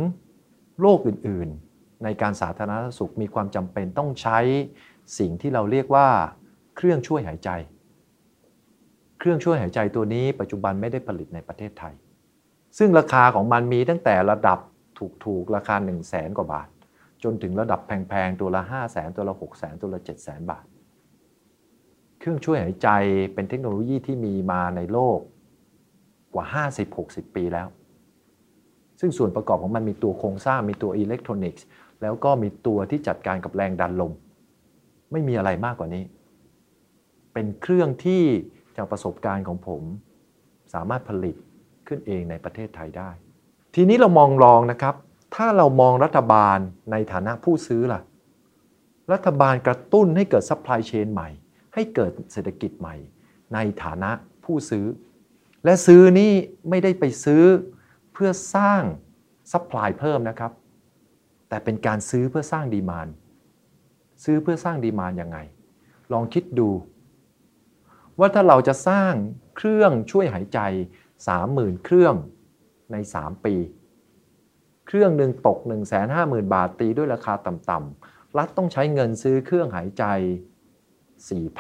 [0.81, 4.39] โรคอื่น ๆ ในการสาธารณสุขมีความจำเป็นต้องใช้
[5.19, 6.09] สิ่งที่เราเรียกว่า
[6.77, 7.51] เครื่องช่วยหายใจ
[9.19, 11.95] เครื่องช่วยหายใจตัวนี้ปัจจุบันไม่ได้ผลิตในประเทศไทย
[12.79, 14.59] ซึ่งราคาของมันมีตั้งแต่ระดับ
[15.25, 16.69] ถูกๆ ราคา 1 0 0 0 0แสนกว่าบาท
[17.25, 20.65] จนถึงระดับแพงๆ ตัวละ 5 0 0แสนตัวละ 6 0แสนตัวละ7 0 0แสนบาท
[22.19, 22.89] เครื่องช่วยหายใจ
[23.35, 25.19] เป็นเทคโนโลยีที่มีมาในโลก
[26.35, 26.45] กว่า
[26.91, 27.69] 50-60 ปีแล้ว
[29.01, 31.67] ซึ่งส่วนประกอบของมันมีตัวโครงสร้างมีตัวอิเล็กทรอนิกส์
[32.03, 34.13] แล้วก็มีตัวที่จัดการกับแรงดันลม
[35.13, 36.05] ไม่มีอะไรมากกว่านี้
[37.33, 38.23] เป็นเครื่องที่
[38.77, 39.83] จากประสบการณ์ของผม
[40.75, 41.37] สามารถผลิต
[41.87, 43.11] ขึ้นเองในประเทศไทยได้
[43.75, 44.95] ทีนี้เรามองลองนะครับ
[45.35, 46.59] ถ้าเรามองรัฐบาล
[46.91, 48.01] ในฐานะผู้ซื้อล่ะ
[49.13, 51.29] รัฐบาลกระตุ้นให้เกิด supply chain ใหม่
[51.75, 52.97] ให้เกิดเศรษฐกิจใหม่
[53.55, 54.11] ในฐานะ
[54.45, 54.87] ผู้ซื้อ
[55.65, 56.33] และซื้อนี่
[56.69, 57.45] ไม่ได้ไปซื้อ
[58.13, 58.83] เพื่อสร้าง
[59.53, 60.53] supply เพิ่มนะครับ
[61.49, 63.09] แต่เป็นการซื้อเพื่อสร้าง demand
[64.25, 65.39] ซื้อเพื่อสร้าง demand ยังไง
[66.13, 66.71] ลองคิดดู
[68.19, 69.13] ว่าถ้าเราจะสร้าง
[69.57, 70.59] เครื่องช่วยหายใจ
[71.23, 72.15] 30,000 เครื่อง
[72.93, 73.55] ใน 3 ปี
[74.93, 75.59] เครื่องหนึ่งตก
[76.07, 80.05] 150,000 บาทตีด้วยราคาต่ำๆรัฐต้องใช้เงินซื้อเครื่องหายใจ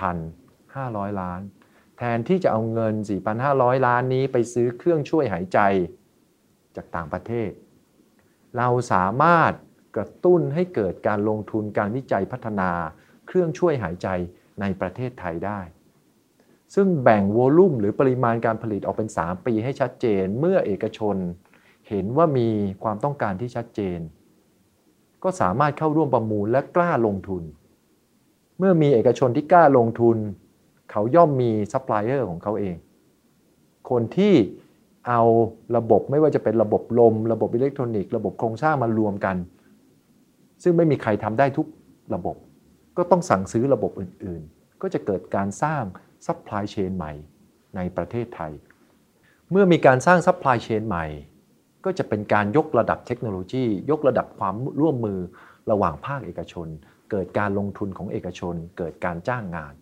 [0.02, 1.40] 4,500 ล้าน
[1.98, 2.94] แทนที่จะเอาเงิน
[3.40, 5.58] 4,500 ล้านนี้ไปซื้อเครื่องช่วยหายใจ
[6.76, 7.50] จากต่างประเทศ
[8.56, 9.52] เราสามารถ
[9.96, 12.70] กระตุ้นให้เกิดการลงทุนการวิจัยพัฒนา
[13.26, 14.08] เครื่องช่วยหายใจ
[14.60, 15.60] ในประเทศไทยได้
[16.74, 21.18] ซึ่งแบ่งโวลุ่มหรือปริมาณการผลิตออกเป็น 3 ปีให้ชัดเจนเมื่อเอกชน
[21.90, 22.48] เห็นว่ามี
[22.82, 24.00] ความต้องการที่ชัดเจน
[25.22, 27.42] ก็สามารถเข้าร่วมประมูลและกล้าลงทุน
[28.58, 30.16] เมื่อมีเอกชนที่กล้าลงทุน
[30.90, 32.76] เขาย่อมมีซัพพลายเออร์ของเขาเอง
[33.90, 34.34] คนที่
[35.08, 35.20] เอา
[35.76, 39.36] ระบบไม่ว่าจะเป็นระบบลม ระบบอิเล็กทรอนิกส์ระบบโครงสร้างมารวมกัน
[40.62, 41.66] ซึ่งไม่มีใครทำได้ทุก
[42.14, 42.36] ระบบ
[42.96, 45.82] ก็ต้องสั่งซื้อระบบอื่นๆ ก็จะเกิดการสร้าง
[46.26, 47.12] supply chain ใหม่
[47.76, 48.52] ในประเทศไทย
[49.50, 51.06] เมื่อมีการสร้าง supply chain ใหม่
[51.84, 55.20] ก็จะเป็นการยกระดับเทคโนโลยี ยกระดับความร่วมมือ
[55.70, 56.68] ระหว่างภาคเอกชน
[57.10, 59.72] เกิดการลงทุนของเอกชน เกิดการจ้างงาน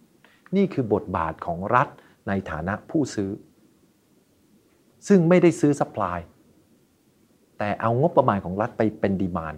[0.56, 1.88] นี่คือบทบาทของรัฐ
[2.28, 3.30] ในฐานะผู้ซื้อ
[5.08, 6.18] ซึ่งไม่ได้ซื้อ supply
[7.58, 9.54] แต่เอางบประมาณของรัฐไปเป็น demand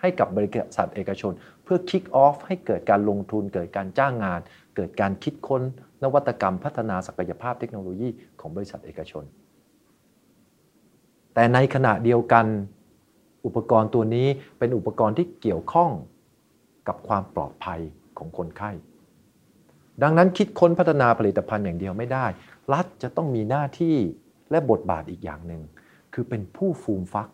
[0.00, 1.32] ให้กับบริษัทเอกชน
[1.64, 4.40] เพื่อ kick off ให้เกิดการลงทุน เกิดการจ้างงาน
[4.76, 5.62] เกิดการคิดค้น
[6.02, 8.08] นวัตกรรมพัฒนาศักยภาพเทคโนโลยี
[8.40, 9.24] ของบริษัทเอกชน
[11.34, 12.46] แต่ในขณะเดียวกัน
[13.44, 14.26] อุปกรณ์ตัวนี้
[14.58, 15.90] เป็นอุปกรณ์ที่เกี่ยวข้อง
[16.88, 17.80] กับความปลอดภัย
[18.18, 18.70] ของคนไข้
[20.02, 22.26] ดังนั้นคิดค้นพัฒนาผลิตภัณฑ์อย่างเดียวไม่ได้
[22.72, 23.96] รัฐจะต้องมีหน้าที่
[24.50, 25.62] และบทบาทอีกอย่างหนึ่ง
[26.14, 27.28] คือเป็นผู้ฟูมฟัก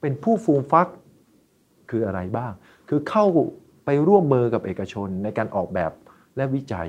[0.00, 0.88] เป็นผู้ฟูมฟัก
[1.90, 2.52] คืออะไรบ้าง
[2.88, 3.24] คือเข้า
[3.84, 5.92] ไปร่วมมือกับเอกชนในการออกแบบ
[6.36, 6.88] และวิจัย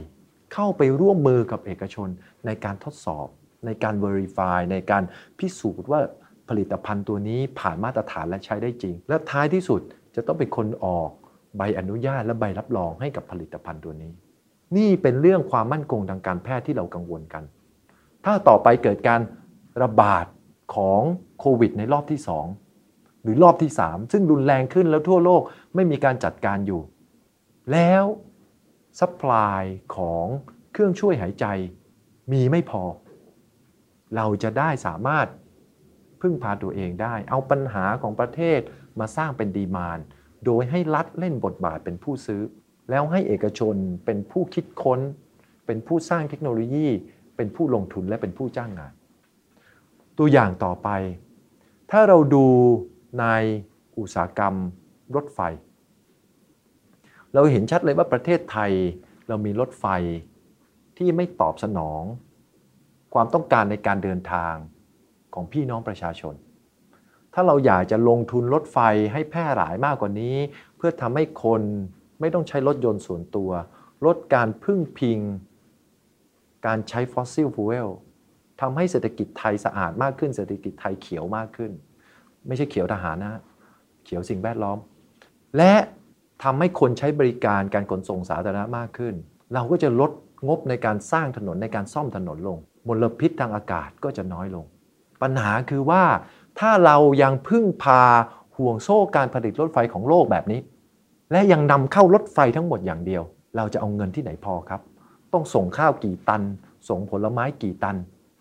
[0.53, 2.09] เข้าไปร่วมมือกับเอกชน
[2.45, 3.27] ในการทดสอบ
[3.65, 5.03] ในการ Verify ในการ
[5.39, 6.01] พิสูจน์ว่า
[6.49, 9.81] ผลิตภัณฑ์ตัวนี้ผ่านมาตรฐานและใช้ได้จริง และท้ายที่สุด
[10.15, 11.09] จะต้องเป็นคนออก
[11.57, 14.11] ใบอนุญาตและใบรับรองให้กับผลิตภัณฑ์ตัวนี้
[14.77, 17.43] นี่เป็นเรื่องความมั่นคงทางการแพทย์ที่เรากังวลกัน
[18.25, 19.21] ถ้าต่อไปเกิดการ
[19.81, 20.25] ระบาด
[20.75, 21.01] ของ
[21.39, 22.19] โควิดในรอบที่
[22.71, 25.41] 2 หรือรอบที่ 3 ซึ่งรุนแรงขึ้นแล้วทั่วโลก
[25.75, 26.81] ไม่มีการจัดการอยู่
[27.71, 28.03] แล้ว
[28.99, 29.61] supply
[29.95, 30.25] ของ
[30.71, 31.45] เครื่องช่วยหายใจ
[32.31, 32.83] มีไม่พอ
[34.15, 35.27] เราจะได้สามารถ
[36.21, 38.59] พึ่งพาตัวเองได้ เอาปัญหาของประเทศ
[38.99, 39.99] มาสร้างเป็น demand
[40.45, 42.41] โดยให้รัฐเล่นบทบาทเป็นผู้ซื้อ
[42.89, 44.99] แล้วให้เอกชนเป็นผู้คิดค้น
[45.65, 46.87] เป็นผู้สร้างเทคโนโลยี
[47.35, 48.93] เป็นผู้ลงทุนและเป็นผู้จ้างงาน
[50.17, 50.89] ตัวอย่างต่อไป
[51.91, 52.47] ถ้าเราดู
[53.19, 53.25] ใน
[53.97, 54.55] อุตสาหกรรม
[55.15, 55.39] รถไฟ
[57.33, 58.71] เราเห็นชัดเลยว่าประเทศไทย
[59.27, 59.85] เรามีรถไฟ
[60.97, 62.03] ที่ไม่ตอบสนอง
[63.13, 64.53] ความต้องการในการเดินทาง
[65.33, 66.35] ของพี่น้องประชาชน
[67.33, 68.77] ถ้าเราอยากจะลงทุนรถไฟ
[69.13, 70.35] ให้แพร่หลายมากกว่านี้
[70.77, 71.61] เพื่อทำให้คน
[72.19, 73.51] ไม่ต้องใช้รถยนต์ส่วนตัว
[74.05, 75.19] ลดการพึ่งพิง
[76.65, 77.89] การใช้ฟอสซิลฟูเอล
[78.61, 81.71] ทำให้เศรษฐกิจไทยสะอาดมากขึ้น เศรษฐกิจไทยเขียวมากขึ้น
[82.47, 83.41] ไม่ใช่เขียวทหารนะ
[84.05, 84.77] เขียวสิ่งแวดล้อม
[85.57, 85.73] และ
[86.43, 89.13] ทำให้คนใช้บริการการขนส่งสาธารณะมากขึ้น
[89.53, 90.11] เราก็จะลด
[90.47, 94.65] งบในการสร้างถนนในการซ่อมถนนลง มลพิษทางอากาศก็จะน้อยลง
[95.21, 96.03] ปัญหาคือว่า
[96.59, 98.01] ถ้าเรายังพึ่งพา
[98.57, 100.59] ห่วงโซ่การผลิตรถไฟของโลกแบบนี้
[101.31, 103.23] และยังนำเข้ารถไฟทั้งหมดอย่างเดียว
[103.57, 104.81] เราจะเอาเงินที่ไหนพอครับ
[105.33, 106.41] ต้องส่งข้าวกี่ตัน
[106.89, 107.95] ส่งผลไม้กี่ตัน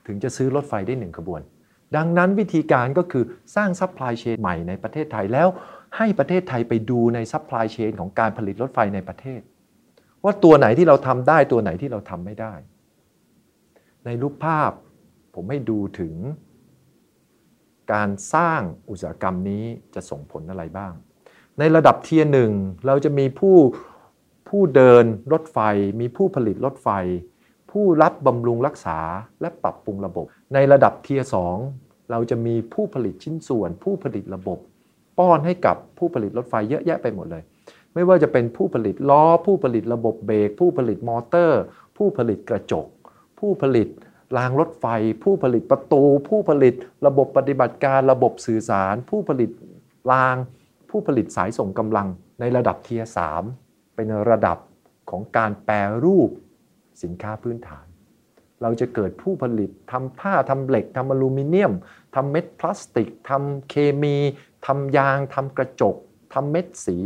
[0.07, 1.41] ถึงจะซื้อรถไฟได้หนึ่งขบวน
[1.97, 3.25] ดังนั้นวิธีการก็คือ
[3.55, 5.49] สร้าง supply chain ใหม่ในประเทศไทยแล้ว
[5.97, 9.41] ให้ประเทศไทยไปดูใน supply chain ของการผลิตรถไฟในประเทศ
[10.25, 12.53] ว่าตัวไหนที่เราทำได้ตัวไหนที่เราทำไม่ได้
[14.05, 14.73] ในรูปภาพ
[15.35, 16.15] ผมให้ดูถึง
[17.93, 20.93] การสร้างอุตสาหกรรมนี้จะส่งผลอะไรบ้าง
[21.59, 22.53] ในระดับ tier หนึ่ง
[22.87, 23.57] เราจะมีผู้
[24.49, 25.59] ผู้เดินรถไฟ
[26.01, 26.89] มีผู้ผลิตรถไฟ
[27.71, 28.99] ผู้รับบำรุงรักษา
[29.41, 31.57] และปรับปรุงระบบ ในระดับ tier สอง
[32.11, 34.59] เราจะมีผู้ผลิตชิ้นส่วน ผู้ผลิตระบบ
[35.19, 37.43] ป้อนให้กับผู้ผลิตรถไฟเยอะแยะไปหมดเลย
[37.95, 41.61] ไม่ว่าจะเป็นผู้ผลิตล้อ ผู้ผลิตระบบเบรกผู้ผลิตมอเตอร์
[41.97, 42.87] ผู้ผลิตกระจก
[43.39, 43.89] ผู้ผลิต
[44.37, 44.87] รางรถไฟ
[45.25, 46.75] ผู้ผลิตประตู ผู้ผลิต
[47.07, 49.51] ระบบปฏิบัติการระบบสื่อสาร ผู้ผลิต
[50.13, 50.37] ราง
[50.91, 52.09] ผู้ผลิตสายส่งกำลัง
[52.41, 53.19] ในระดับ tier สาม
[53.95, 54.59] เป็นระดับ
[55.11, 55.75] ของการแปร
[56.05, 56.31] รูป
[57.03, 57.87] สินค้าพื้นฐาน
[58.63, 61.73] เราจะเกิดผู้ผลิตทำผ้าทำเหล็กทำอลูมิเนียม
[62.15, 64.17] ทำเม็ดพลาสติกทำเคมี
[64.67, 65.97] ทำยางทำกระจก
[66.35, 66.97] ทำเม็ดสี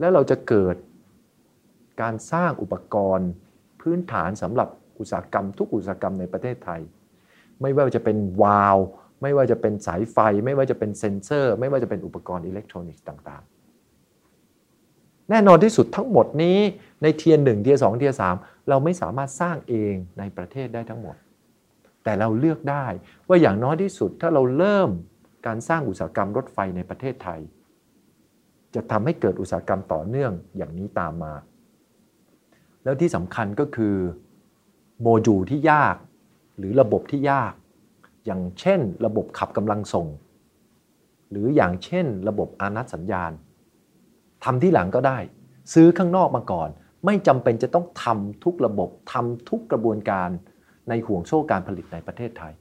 [0.00, 0.76] แล้วเราจะเกิด
[2.00, 3.30] การสร้างอุปกรณ์
[3.80, 4.68] พื้นฐานสำหรับ
[5.02, 6.80] อุตสาหกรรม ทุกอุตสาหกรรมในประเทศไทย
[7.62, 8.78] ไม่ว่าจะเป็นวาล์ว
[9.22, 16.58] ไม่ว่าจะเป็นสายไฟ ไม่ว่าจะเป็นเซ็นเซอร์ ไม่ว่าจะเป็นอุปกรณ์อิเล็กทรอนิกส์ต่างๆ แน่นอนที่สุดทั้งหมดนี้
[17.02, 18.36] ใน tier หนึ่ง tier สอง tier สาม
[18.68, 21.16] เราไม่สามารถสร้างเองในประเทศได้ทั้งหมด
[22.04, 22.86] แต่เราเลือกได้
[23.28, 24.90] ว่าอย่างน้อยที่สุดถ้าเราเริ่ม
[25.46, 27.40] การสร้างอุตสาหกรรมรถไฟในประเทศไทย
[28.74, 31.34] จะทำให้เกิดอุตสาหกรรมต่อเนื่องอย่างนี้ตามมา
[32.84, 33.96] แล้วที่สำคัญก็คือ
[35.02, 35.96] โมดูลที่ยาก
[36.58, 37.52] หรือระบบที่ยาก
[38.26, 40.06] อย่างเช่น ระบบขับกำลังส่ง
[41.30, 43.32] หรืออย่างเช่น ระบบอานัตสัญญาณ
[44.44, 45.18] ทำที่หลังก็ได้
[45.72, 46.68] ซื้อข้างนอกมาก่อน
[47.06, 50.28] ไม่จำเป็นจะต้องทำทุกระบบทำทุกกระบวนการ
[50.88, 52.52] ในห่วงโซ่การผลิตในประเทศไทย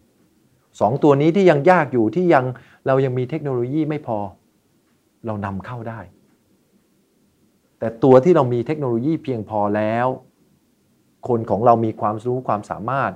[0.79, 2.45] สองตัวนี้ที่ยังยากอยู่ที่ยัง
[2.87, 4.17] เรายังมีเทคโนโลยีไม่พอ
[5.25, 5.99] เรานำเข้าได้
[7.79, 10.07] แต่ตัวที่เรามีเทคโนโลยีเพียงพอแล้ว
[11.27, 13.13] คนของเรามีความรู้ความสามารถ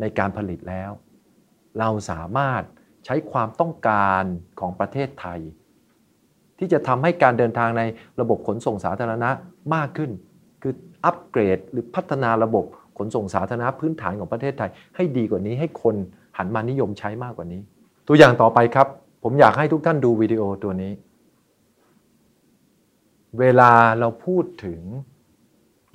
[0.00, 0.90] ในการผลิตแล้ว
[1.78, 2.62] เราสามารถ
[3.04, 4.24] ใช้ความต้องการ
[4.60, 5.40] ของประเทศไทย
[6.58, 7.82] ที่จะทำให้การเดินทางใน
[8.20, 9.30] ระบบขนส่งสาธารณะ
[9.74, 10.10] มากขึ้น
[10.62, 12.64] คืออัปเกรดหรือพัฒนาระบบ
[12.98, 15.94] ขนส่งสาธารณะพื้นฐานของประเทศไทย ให้ดีกว่านี้ให้คน
[16.38, 17.60] หันมานิยมใช้มากกว่านี้
[18.08, 18.88] ตัวอย่างต่อไปครับ
[19.22, 20.92] ผมอยากให้ทุกท่านดูวิดีโอตัวนี้
[23.38, 24.80] เวลาเราพูดถึง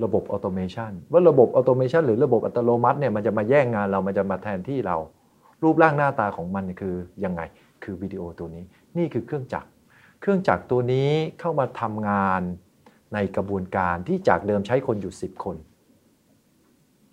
[0.03, 4.97] ระบบ automation ว่าระบบ automation หรือระบบอัตโนมัติเนี่ยมันจะมาแย่งงานเรามันจะมาแทนที่เรา
[5.63, 7.41] รูปร่างหน้าตาของมันคือยังไง
[7.83, 8.63] คือวิดีโอตัวนี้
[8.97, 9.69] นี่คือเครื่องจักร
[10.21, 12.41] เครื่องจักรตัวนี้เข้ามาทำงาน
[13.13, 15.55] ในกระบวนการที่จากเดิมใช้คนอยู่ 10 คน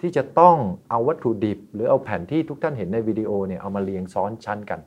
[0.01, 0.57] ที่จะต้อง
[0.91, 4.81] เอาวัตถุดิบ หรือเอาแผ่นที่ทุกท่านเห็นในวิดีโอเนี่ยเอามาเรียงซ้อนชั้นกัน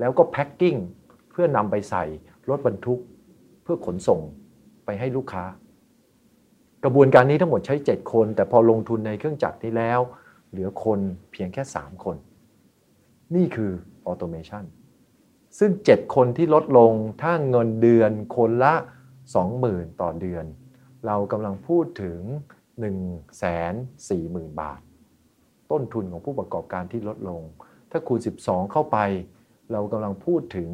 [0.00, 0.76] แล้วก็ packing
[1.30, 2.04] เพื่อนำไปใส่
[2.50, 3.00] รถบรรทุก
[3.62, 4.20] เพื่อขนส่ง
[4.84, 5.44] ไปให้ลูกค้า
[6.84, 10.00] กระบวนการนี้ทั้งหมดใช้ 7 คน แต่พอลงทุนในเครื่องจักรนี้แล้ว
[10.50, 11.00] เหลือคน
[11.32, 12.16] เพียงแค่ 3 คน
[13.34, 13.72] นี่คือ
[14.06, 14.64] automation
[15.58, 18.74] ซึ่ง 7 คนที่ลดลงถ้าเงินเดือนคนละ
[19.36, 20.44] 20,000 ต่อเดือน
[21.06, 22.20] เรากำลังพูดถึง
[22.80, 23.72] 1 4 0
[24.08, 24.80] 0 0 0 บาท
[25.70, 27.42] ต้นทุนของผู้ประกอบการที่ลดลง
[27.90, 28.98] ถ้าคูณ 12 เข้าไป
[29.72, 30.70] เรากำลังพูดถึง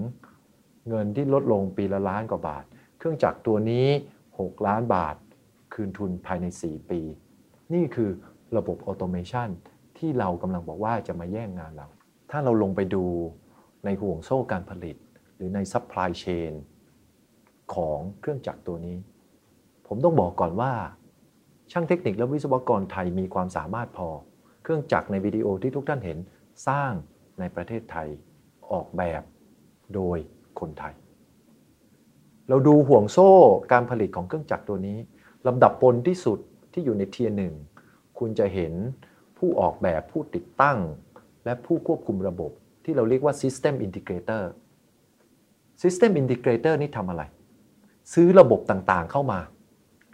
[0.88, 2.64] เงินที่ลดลงปีละล้านกว่าบาท
[2.98, 3.86] เครื่องจักรตัวนี้
[4.30, 5.14] 6 ล้านบาท
[5.72, 7.00] คืนทุนภายใน 4 ปี
[7.74, 8.11] นี่คือ
[8.56, 9.48] ระบบออโตเมชัน
[9.98, 11.88] ที่เรากำลังบอกว่าจะมาแย่งงานเรา
[12.30, 13.04] ถ้าเราลงไปดู
[13.85, 14.96] ในห่วงโซ่การผลิต
[15.37, 16.52] หรือใน supply chain
[17.74, 18.96] ของเครื่องจักรตัวนี้
[19.87, 20.72] ผมต้องบอกก่อนว่า
[21.72, 24.08] ช่างเทคนิคและวิศวกรไทยมีความสามารถพอ
[24.62, 26.18] เครื่องจักรในวิดีโอที่ทุกท่านเห็น
[26.68, 26.92] สร้าง
[27.40, 28.08] ในประเทศไทย
[28.72, 29.22] ออกแบบ
[29.94, 30.18] โดย
[30.61, 30.94] คนไทย
[32.48, 33.30] เราดูห่วงโซ่
[33.72, 34.98] การผลิตของเครื่องจักรตัวนี้
[35.46, 36.38] ลำดับบนที่สุด
[36.72, 37.55] ที่อยู่ใน tier หนึ่ง
[38.18, 38.72] คุณจะเห็น
[39.38, 40.78] ผู้ออกแบบผู้ติดตั้ง
[41.44, 42.50] และผู้ควบคุมระบบ
[42.85, 44.44] ที่เราเรียกว่า System Integrator
[45.83, 47.22] System Integrator นี่ทำอะไร
[48.14, 49.40] ซื้อระบบต่างๆเข้ามา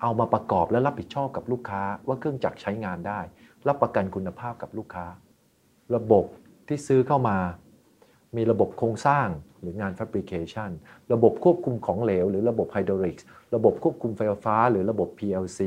[0.03, 3.21] เอามาประกอบและรับผิดชอบกับลูกค้าว่าเครื่องจักรใช้งานได้
[3.69, 5.07] รับประกันคุณภาพกับลูกค้า
[5.95, 6.25] ระบบ
[6.69, 7.39] ที่ซื้อเข้ามา
[8.37, 9.27] มีระบบโครงสร้าง
[9.61, 10.71] หรืองาน Fabrication
[11.13, 15.61] ระบบควบคุมของเหลว หรือระบบไฮดรอลิกส์ระบบควบคุมไฟฟ้า หรือระบบ PLC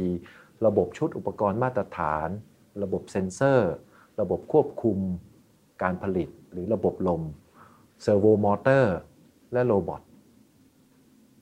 [0.66, 2.28] ระบบชุดอุปกรณ์มาตรฐาน
[2.84, 3.74] ระบบเซ็นเซอร์
[4.22, 4.98] ระบบควบคุม
[5.82, 7.22] การผลิต หรือระบบลม
[8.04, 8.96] servo motor
[9.54, 10.02] และ robot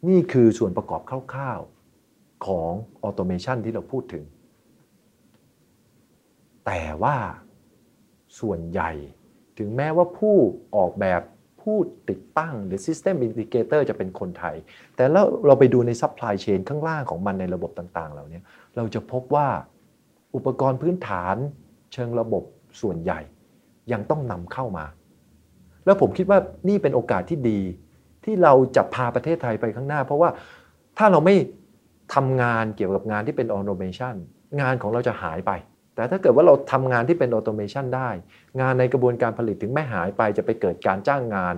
[0.09, 2.71] นี่คือส่วนประกอบคร่าวๆของ
[3.03, 4.23] automation ที่เราพูดถึง
[6.65, 7.17] แต่ว่า
[8.39, 8.91] ส่วนใหญ่
[9.57, 10.35] ถึงแม้ว่าผู้
[10.75, 11.21] ออกแบบ
[11.62, 11.78] ผู้
[12.10, 14.56] ติดตั้งหรือ System Integrator จะเป็นคนไทย
[14.95, 18.39] แต่แล้วเราไปดูใน supply chain ข้างล่างของมันในระบบต่างๆเหล่านี้
[18.76, 19.48] เราจะพบว่า
[20.36, 21.36] อุปกรณ์พื้นฐาน
[21.93, 22.43] เชิงระบบ
[22.82, 23.19] ส่วนใหญ่
[23.91, 24.86] ยังต้องนำเข้ามา
[25.86, 27.60] แล้วผมคิดว่านี่เป็นโอกาสที่ดี
[28.24, 30.30] ที่เราจะพาประเทศไทยไปข้างหน้า เพราะว่า
[30.98, 31.36] ถ้าเราไม่
[32.13, 34.15] ทำงานเกี่ยวกับงานที่เป็น automation
[34.62, 35.52] งานของเราจะหายไป
[35.99, 38.09] แต่ถ้าเกิดว่าเราทำงานที่เป็น automation ได้
[38.62, 41.55] งานในกระบวนการผลิตถึงไม่หายไปจะไปเกิดการจ้างงาน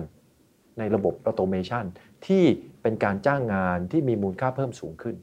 [0.78, 1.84] ในระบบ automation
[2.26, 2.44] ที่
[2.82, 5.16] เป็นการจ้างงานที่มีมูลค่าเพิ่มสูงขึ้น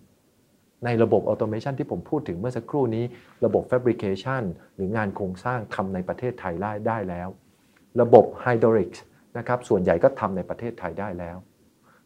[0.85, 3.05] ในระบบ automation ที่ผมพูดถึงเมื่อสักครู่นี้
[3.45, 4.43] ระบบ Fabrication
[4.75, 7.29] หรืองานโครงสร้างทำในประเทศไทยได้ได้แล้ว
[8.01, 8.99] ระบบ Hydraulics
[9.37, 11.37] นะครับส่วนใหญ่ก็ทำในประเทศไทยได้แล้ว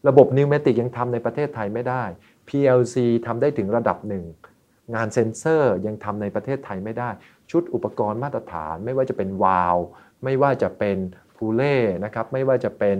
[0.08, 2.04] ระบบ pneumatic ยังทำในประเทศไทยไม่ได้
[2.48, 2.96] PLC
[3.26, 4.24] ทำได้ถึงระดับหนึ่ง
[4.94, 7.10] งานเซ็นเซอร์ยังทำในประเทศไทยไม่ได้
[7.50, 9.76] ชุดอุปกรณ์มาตรฐาน ไม่ว่าจะเป็นวาล์ว
[10.24, 10.96] ไม่ว่าจะเป็น
[11.36, 12.98] พูเล่นะครับไม่ว่าจะเป็น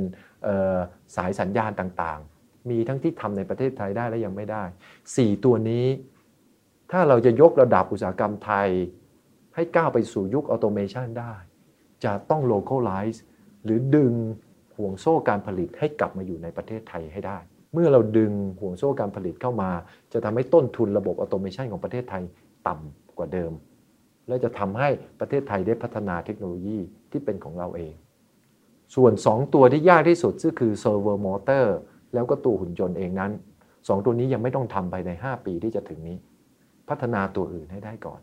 [1.16, 4.62] สายสัญญาณต่างๆ มีทั้งที่ทำในประเทศไทยได้และยังไม่ได้
[5.04, 5.86] 4 ตัวนี้
[6.90, 8.68] ถ้าเราจะยกระดับอุตสาหกรรมไทย
[9.54, 11.34] ให้ก้าวไปสู่ยุค automation ได้
[12.04, 13.18] จะต้อง localize
[13.64, 14.14] หรือดึง
[14.76, 17.38] ห่วงโซ่การผลิตให้กลับมาอยู่ในประเทศไทยให้ได้
[17.74, 19.70] เมื่อเราดึงห่วงโซ่การผลิตเข้ามา
[20.12, 22.22] จะทำให้ต้นทุนระบบ automation ของประเทศไทย
[22.66, 23.52] ต่ำกว่าเดิม
[24.28, 24.88] และจะทำให้
[25.20, 26.78] ประเทศไทยได้พัฒนาเทคโนโลยี
[27.10, 27.94] ที่เป็นของเราเอง
[28.94, 31.76] ส่วน 2 ตัวที่ยากที่สุดก็คือ servo motor
[32.14, 33.32] แล้วก็ตัวหุ่นยนต์เองนั้น
[33.68, 36.16] 2 ตัวนี้ยังไม่ต้องทำภายใน 5 ปีที่จะถึงนี้
[36.88, 38.20] พัฒนาตัวอื่นให้ได้ก่อน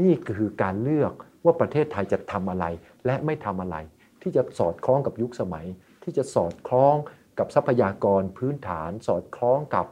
[0.00, 1.12] นี่คือการเลือก
[1.44, 2.64] ว่าประเทศไทยจะทำอะไร
[3.06, 3.76] และไม่ทำอะไร
[4.22, 5.66] ที่จะสอดคล้องกับยุคสมัย
[6.02, 6.94] ที่จะสอดคล้อง
[7.38, 9.86] กับทรัพยากรพื้นฐานสอดคล้องกับ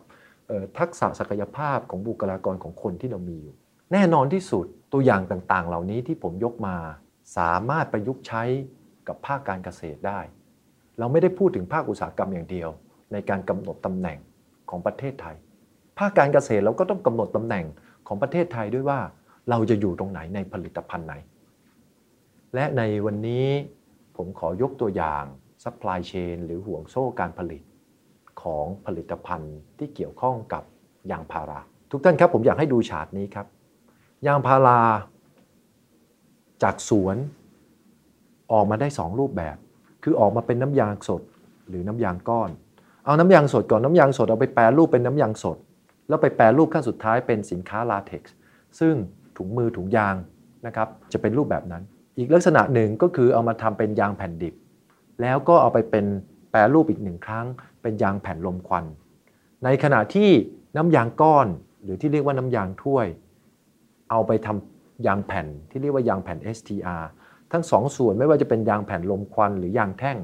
[0.79, 3.55] ทักษะศักยภาพของบุคลากรของคนที่เรามีอยู่
[3.93, 6.77] แน่นอนที่สุดตัวอย่างต่างๆ เหล่านี้ที่ผมยกมา
[7.37, 8.43] สามารถประยุกต์ใช้
[9.09, 10.21] กับภาคการเกษตรได้
[10.99, 12.69] เราไม่ได้พูดถึงภาคอุตสาหกรรมอย่างเดียว
[13.13, 14.19] ในการกำหนดตำแหน่ง
[14.71, 15.37] ของประเทศไทย
[15.99, 17.65] ภาคการเกษตรเราก็ต้องกำหนดตำแหน่ง
[18.07, 19.01] ของประเทศไทยด้วยว่า
[19.51, 21.15] เราจะอยู่ตรงไหนในผลิตภัณฑ์ไหน
[22.55, 23.49] และในวันนี้
[24.17, 25.25] ผมขอยกตัวอย่าง
[25.65, 27.63] supply chain หรือห่วงโซ่การผลิต
[28.43, 30.63] ของผลิตภัณฑ์ที่เกี่ยวข้องกับ
[31.11, 33.47] ยางพารา ทุกท่านครับผมอยากให้ดูฉากนี้ครับ
[34.27, 34.81] ยางพารา
[36.63, 37.17] จากสวน
[38.53, 39.57] ออกมาได้ 2 รูปแบบ
[40.03, 41.23] คือออกมาเป็นน้ำยางสด
[41.69, 42.51] หรือน้ำยางก้อน
[43.05, 45.57] เอาน้ำยางสดก่อนน้ำยางสดเอาไปแปรรูปเป็นน้ำยางสด
[46.09, 48.37] แล้วไปแปรรูปขั้นสุดท้ายเป็นสินค้าลาเท็กซ์
[48.81, 48.95] ซึ่ง
[49.37, 50.15] ถุงมือถุงยาง
[50.67, 51.83] นะครับจะเป็นรูปแบบนั้น
[52.19, 54.55] อีกลักษณะหนึ่งก็คือเอามาทำเป็นยางแผ่นดิบ
[55.21, 56.07] แล้วก็เอาไปเป็น
[56.51, 57.47] แปรรูปอีกหนึ่งครั้ง
[57.83, 58.85] เป็นยางแผ่นลมควัน
[59.65, 60.31] ในขณะที่
[60.77, 61.47] น้ำยางก้อน
[61.83, 63.07] หรือที่เรียกว่าน้ำยางถ้วย
[64.11, 67.05] เอาไปทำยางแผ่นที่เรียกว่ายางแผ่น STR
[67.53, 70.19] ทั้งสองส่วนไม่ว่าจะเป็นยางแผ่นลมควันหรือยางแท่ง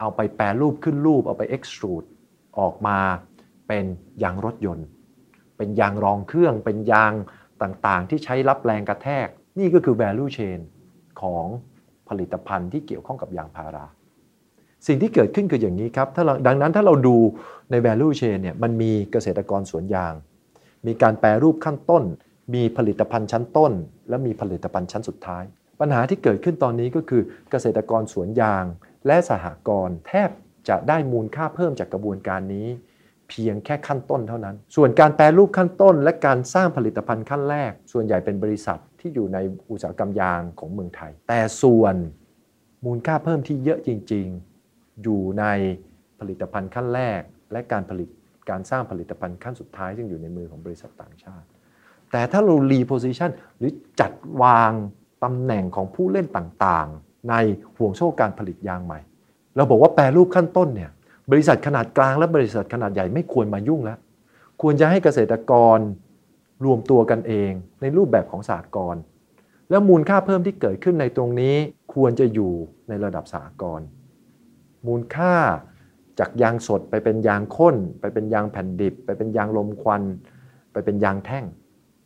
[0.00, 2.06] เอาไปแปรรูปขึ้นรูปเอาไป extrude
[2.58, 2.98] ออกมา
[3.68, 3.84] เป็น
[4.22, 4.86] ยางรถยนต์
[5.56, 7.12] เป็นยางรองเครื่อง เป็นยาง
[7.62, 10.60] ต่างๆ ที่ใช้รับแรงกระแทก นี่ก็คือ value chain
[11.20, 11.46] ของ
[12.08, 13.86] ผลิตภัณฑ์ที่เกี่ยวข้องกับยางพารา
[14.86, 17.16] สิ่งที่เกิดขึ้นคืออย่างนี้ครับถ้าดังนั้นถ้าเราดู
[17.70, 20.14] ใน value chain เนี่ยมันมีเกษตรกรสวนยาง
[20.86, 22.04] มีการแปรรูปขั้นต้น
[22.54, 23.72] มีผลิตภัณฑ์ชั้นต้น
[24.08, 25.44] และมีผลิตภัณฑ์ชั้นสุดท้าย
[25.80, 28.64] ปัญหาที่เกิดขึ้นตอนนี้ก็คือเกษตรกรสวนยาง
[29.06, 30.30] และสหกรณ์แทบ
[30.68, 32.68] จะได้มูลค่าเพิ่มจากกระบวนการนี้
[33.28, 39.38] เพียงแค่ขั้นต้นเท่านั้น ส่วนการแปรรูปขั้นต้น และการสร้างผลิตภัณฑ์ขั้นแรก ส่วนใหญ่เป็นบริษัทที่อยู่ใน
[39.70, 41.94] อุตสาหกรรมยางของเมืองไทย แต่ส่วน
[42.84, 44.28] มูลค่าเพิ่มที่เยอะจริง
[45.02, 45.44] อยู่ใน
[46.20, 47.20] ผลิตภัณฑ์ขั้นแรก
[47.52, 48.08] และการผลิต
[48.50, 51.46] การสร้างผลิตภัณฑ์ขั้นสุดท้าย ซึ่งอยู่ในมือของบริษัทต่างชาติ
[52.12, 54.72] แต่ถ้าเรารีโพซิชันหรือจัดวาง
[55.24, 57.34] ตำแหน่งของผู้เล่นต่างๆ ใน
[57.76, 59.00] ห่วงโซ่การผลิตยางใหม่
[59.56, 60.90] เราบอกว่าแปรรูปขั้นต้นเนี่ย
[61.30, 63.98] บริษัทขนาดกลางและบริษัทขนาดใหญ่ไม่ควรมายุ่งแล้ว
[64.62, 65.78] ควรจะให้เกษตรกร
[66.64, 68.96] รวมตัวกันเอง ในรูปแบบของสากล
[69.70, 71.54] แล้วมูลค่าเพิ่มที่เกิดขึ้นในตรงนี้
[71.94, 72.52] ควรจะอยู่
[72.88, 73.80] ในระดับสากล
[74.86, 75.34] มูลค่า
[76.18, 80.02] จากยางสดไปเป็นยางข้น ไปเป็นยางแผ่นดิบ ไปเป็นยางลมควัน
[80.72, 81.44] ไปเป็นยางแท่ง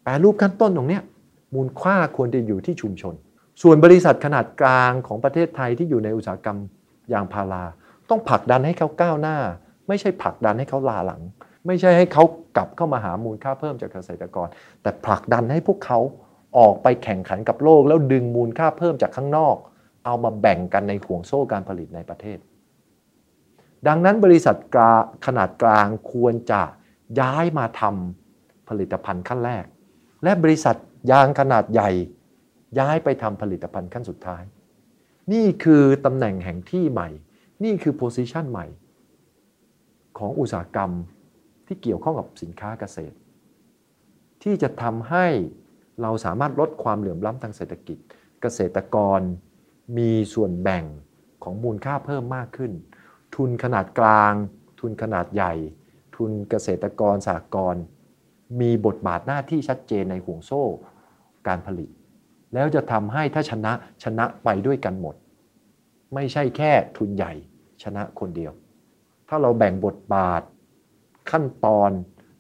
[0.03, 1.01] แปรรูปขั้นต้นตรงนี้
[1.55, 3.15] มูลค่าควรจะอยู่ที่ชุมชน
[3.63, 6.59] ส่วนบริษัทขนาดกลางของประเทศไทยที่อยู่ในอุตสาหกรรม
[7.13, 7.65] ยางพารา
[8.11, 9.37] ต้องผลักดันให้เขาก้าวหน้า
[9.89, 11.23] ไม่ใช่ผลักดันให้เขาลาหลัง
[11.67, 12.25] ไม่ใช่ให้เขา
[12.57, 14.49] กลับเข้ามาหามูลค่าเพิ่มจากเกษตรกร
[14.83, 15.99] แต่ผลักดันให้พวกเขา
[16.59, 19.57] ออกไปแข่งขันกับโลก แล้วดึงมูลค่าเพิ่มจากข้างนอก
[20.05, 22.39] เอามาแบ่งกันในห่วงโซ่การผลิตในประเทศ
[23.87, 24.57] ดังนั้นบริษัท
[25.27, 26.63] ขนาดกลางควรจะ
[27.21, 29.65] ย้ายมาทำผลิตภัณฑ์ขั้นแรก
[30.25, 30.77] และบริษัท
[31.11, 31.91] ยางขนาดใหญ่
[32.79, 34.43] ย้ายไปทำผลิตภัณฑ์ขั้นสุดท้าย
[35.33, 37.09] นี่คือตำแหน่งแห่งที่ใหม่
[37.65, 38.67] นี่คือโพซิชันใหม่
[40.19, 40.91] ของอุตสาหกรรม
[41.67, 43.17] ที่เกี่ยวข้องกับสินค้าเกษตร
[44.43, 45.27] ที่จะทำให้
[46.03, 47.99] เราสามารถลดความเหลื่อมล้ำทางเศรษฐกิจ
[48.43, 49.21] เกษตรกร
[49.99, 50.85] มีส่วนแบ่ง
[51.43, 52.73] ของมูลค่าเพิ่มมากขึ้น
[53.35, 54.33] ทุนขนาดกลาง
[54.81, 55.53] ทุนขนาดใหญ่
[56.17, 57.83] ทุนเกษตรกรสากรณ์
[58.61, 60.63] มีบทบาทหน้าที่ชัดเจนในห่วงโซ่
[61.47, 61.89] การผลิต
[62.55, 63.73] แล้วจะทำให้ถ้าชนะ
[64.05, 65.15] ชนะไปด้วยกันหมด
[66.15, 67.33] ไม่ใช่แค่ทุนใหญ่
[67.83, 68.53] ชนะคนเดียว
[69.29, 70.43] ถ้าเราแบ่งบทบาท
[71.31, 71.91] ขั้นตอน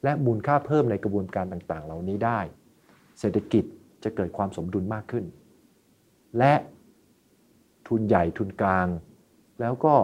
[0.05, 2.40] และมูลค่าเพิ่มในกระบวนการต่างๆ เหล่านี้ได้
[3.18, 3.64] เศรษฐกิจ
[4.05, 5.25] จะเกิดความสมดุลมากขึ้น
[6.39, 6.55] และ
[7.89, 8.87] ทุนใหญ่ทุนกลาง
[9.61, 9.95] แล้วก็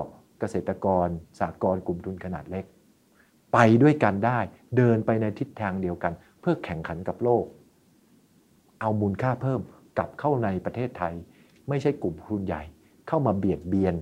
[0.42, 1.08] เกษตรกร
[1.40, 2.64] สากลกลุ่มทุนขนาดเล็ก
[3.52, 4.38] ไปด้วยกันได้
[4.76, 7.44] เดินไปในทิศทางเดียวกัน เพื่อแข่งขันกับโลก
[8.80, 9.60] เอามูลค่าเพิ่ม
[9.96, 11.14] กลับเข้าในประเทศไทย
[11.68, 12.62] ไม่ใช่กลุ่มทุนใหญ่
[13.08, 13.94] เข้ามาเบียดเบียน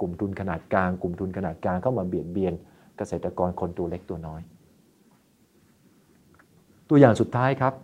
[0.00, 2.52] กลุ่มทุนขนาดกลาง กลุ่มทุนขนาดกลางเข้ามาเบียดเบียน
[2.96, 4.40] เกษตรกรคนตัวเล็กตัวน้อย
[6.88, 7.74] ตัวอย่างสุดท้ายครับ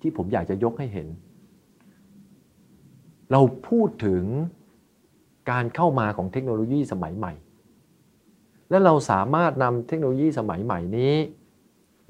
[0.00, 1.08] ที่ผมอยากจะยกให้เห็น
[3.30, 4.24] เราพูดถึง
[5.50, 7.32] การเข้ามาของเทคโนโลยีสมัยใหม่
[8.70, 11.14] และเราสามารถนำเทคโนโลยีสมัยใหม่นี้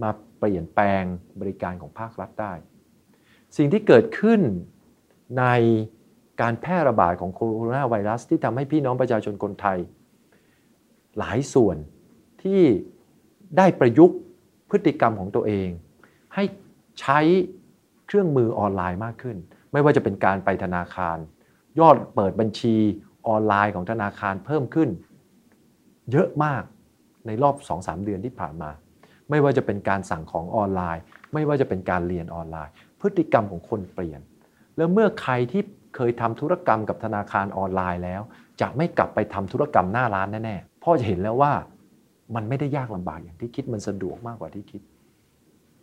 [0.02, 1.02] มาเปลี่ยนแปลง
[1.40, 2.52] บริการของภาครัฐได้
[3.56, 4.40] สิ่งที่เกิดขึ้น
[5.38, 5.44] ใน
[6.40, 9.78] การแพร่ระบาดของโคโรนาไวรัส ที่ทำให้พี่น้องประชาชนคนไทย
[11.18, 11.76] หลายส่วน
[12.42, 12.62] ที่
[13.56, 14.18] ได้ประยุกต์
[14.70, 15.68] พฤติกรรมของตัวเอง
[16.34, 16.44] ให้
[17.00, 17.18] ใช้
[18.06, 19.36] เครื่องมือออนไลน์มากขึ้น
[19.72, 21.18] ไม่ว่าจะเป็นการไปธนาคาร
[21.80, 22.76] ยอดเปิดบัญชี
[23.28, 24.88] ออนไลน์ของธนาคารเพิ่มขึ้น
[26.12, 26.62] เยอะมาก
[27.26, 28.70] ในรอบ 2-3 เดือนที่ผ่านมา
[29.30, 31.02] ไม่ว่าจะเป็นการสั่งของออนไลน์
[31.34, 34.20] ไม่ว่าจะเป็นการเรียนออนไลน์ พฤติกรรมของคนเปลี่ยน
[34.76, 35.62] แล้วเมื่อใครที่
[35.96, 38.22] เคยทำธุรกรรมกับธนาคารออนไลน์แล้ว
[38.60, 41.52] จะไม่กลับไปทำธุรกรรมหน้าร้านแน่ๆเพราะจะเห็นแล้วว่า
[42.34, 44.82] มันไม่ได้ยากลำบากอย่างที่คิดมันสะดวกมากกว่าที่คิด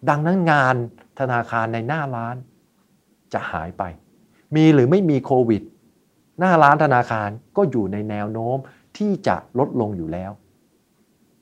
[0.09, 0.75] ดังนั้นงาน
[1.19, 2.35] ธนาคารในหน้าร้าน
[3.33, 3.83] จะหายไป
[4.55, 5.61] มีหรือไม่มีโควิด
[6.41, 8.57] หน้าร้านธนาคารก็อยู่ในแนวโน้ม
[8.97, 10.31] ที่จะลดลงอยู่แล้ว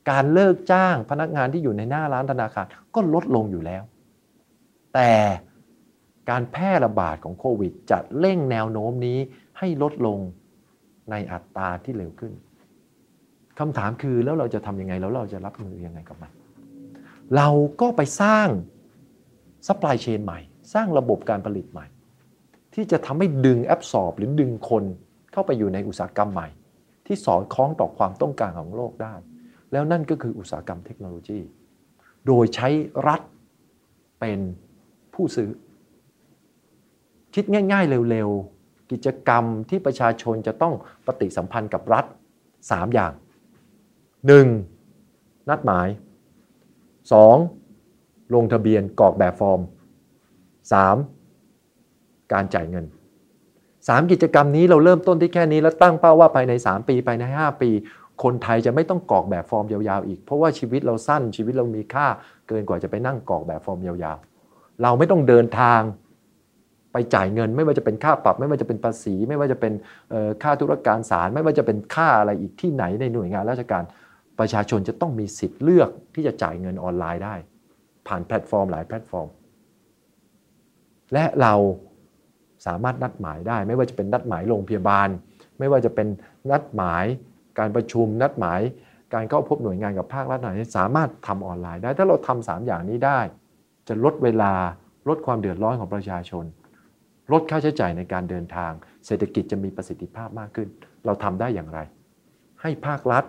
[0.09, 3.83] การเลิกจ้างพนักงานที่อยู่ในหน้าร้านธนาคารก็ลดลงอยู่แล้ว
[4.93, 5.11] แต่
[6.29, 9.17] การแพร่ระบาดของโควิด จะเร่งแนวโน้มนี้
[9.59, 10.19] ให้ลดลง
[11.11, 12.33] ในอัตราที่เร็วขึ้น
[13.59, 16.31] คำถามคือแล้วเราจะทำยังไงแล้วเราจะรับมือยังไงกับมัน
[17.35, 17.49] เรา
[17.81, 18.47] ก็ไปสร้าง
[19.67, 20.39] supply chain ใหม่
[20.73, 21.85] สร้างระบบการผลิตใหม่
[22.79, 24.83] ที่จะทำให้ดึง absorb หรือดึงคน
[25.31, 26.47] เข้าไปอยู่ในอุตสาหกรรมใหม่
[27.05, 29.15] ที่สอดคล้องต่อความต้องการของโลกได้
[29.71, 31.39] แล้วนั่นก็คืออุตสาหกรรมเทคโนโลยี
[32.27, 32.69] โดยใช้
[33.07, 33.21] รัฐ
[34.19, 34.39] เป็น
[35.13, 35.49] ผู้ซื้อ
[37.35, 38.29] คิดง่าย ๆ เร็ว
[38.61, 40.73] ๆ กิจกรรมที่ประชาชนจะต้อง
[41.05, 42.05] ปฏิสัมพันธ์กับรัฐ
[42.49, 43.13] 3 อย่าง
[44.71, 45.49] 1.
[45.49, 45.87] นัดหมาย
[47.51, 48.33] 2.
[48.33, 49.61] ลงทะเบียนกรอกแบบฟอร์ม
[50.83, 51.18] 3.
[52.33, 52.85] การจ่ายเงิน
[53.49, 57.69] 3 กิจกรรมนี้เราเริ่มต้นที่แค่นี้แล้วตั้งเป้าว่าภายใน 3 ปีภายใน 5 ปี
[58.23, 62.07] คนไทยจะไม่ต้องกรอกแบบฟอร์มยาวๆอีก เพราะว่าชีวิตเราสั้นชีวิตเรามีค่า
[62.47, 65.81] เกินกว่าจะไปนั่งกรอกแบบฟอร์มยาวๆ เราไม่ต้องเดินทาง
[66.93, 69.73] ไปจ่ายเงิน ไม่ว่าจะเป็นค่าปรับ ไม่ว่าจะเป็นภาษี ไม่ว่าจะเป็น
[70.43, 73.83] ค่าธุรการศาลไม่ว่าจะเป็นค่าอะไรอีกที่ไหนในหน่วยงานราชการ
[74.39, 77.35] ประชาชนจะต้องมีสิทธิ์เลือกที่จะจ่ายเงินออนไลน์ได้
[78.07, 79.27] ผ่านแพลตฟอร์มหลายแพลตฟอร์ม
[81.13, 81.53] และเรา
[82.65, 85.09] สามารถนัดหมายได้ ไม่ว่าจะเป็นนัดหมายโรงพยาบาล
[85.59, 86.07] ไม่ว่าจะเป็น
[86.51, 87.05] นัดหมาย
[87.59, 88.61] การประชุม นัดหมาย
[89.13, 93.19] การเข้าพบหน่วยงานกับภาครัฐไหนสามารถทำออนไลน์ได้ ถ้าเราทำสามอย่างนี้ได้
[93.87, 94.53] จะลดเวลา
[95.09, 96.45] ลดความเดือดร้อนของประชาชน
[97.31, 98.71] ลดค่าใช้จ่ายในการเดินทาง
[99.05, 100.67] เศรษฐกิจจะมีประสิทธิภาพมากขึ้น
[101.05, 101.79] เราทำได้อย่างไร
[102.61, 103.23] ให้ภาครัฐ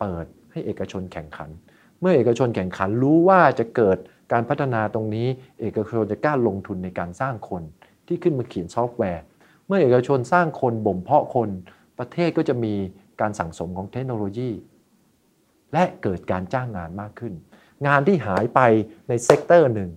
[0.00, 1.50] เปิดให้เอกชนแข่งขัน
[2.00, 3.98] เมื่อเอกชนแข่งขันรู้ว่าจะเกิด
[4.32, 5.28] การพัฒนาตรงนี้
[5.60, 7.62] เอกชนจะกล้าลงทุนในการสร้างคน
[8.08, 9.22] ที่ขึ้นมาเขียนซอฟต์แวร์
[9.66, 11.48] เมื่อเอกชนสร้างคนบ่มเพาะคน
[11.98, 12.74] ประเทศก็จะมี
[13.20, 14.50] การสั่งสมของเทคโนโลยี
[15.72, 17.32] และเกิดการจ้างงานมากขึ้น
[17.86, 18.60] งานที่หายไป
[19.08, 19.90] ใน sector หนึ่ง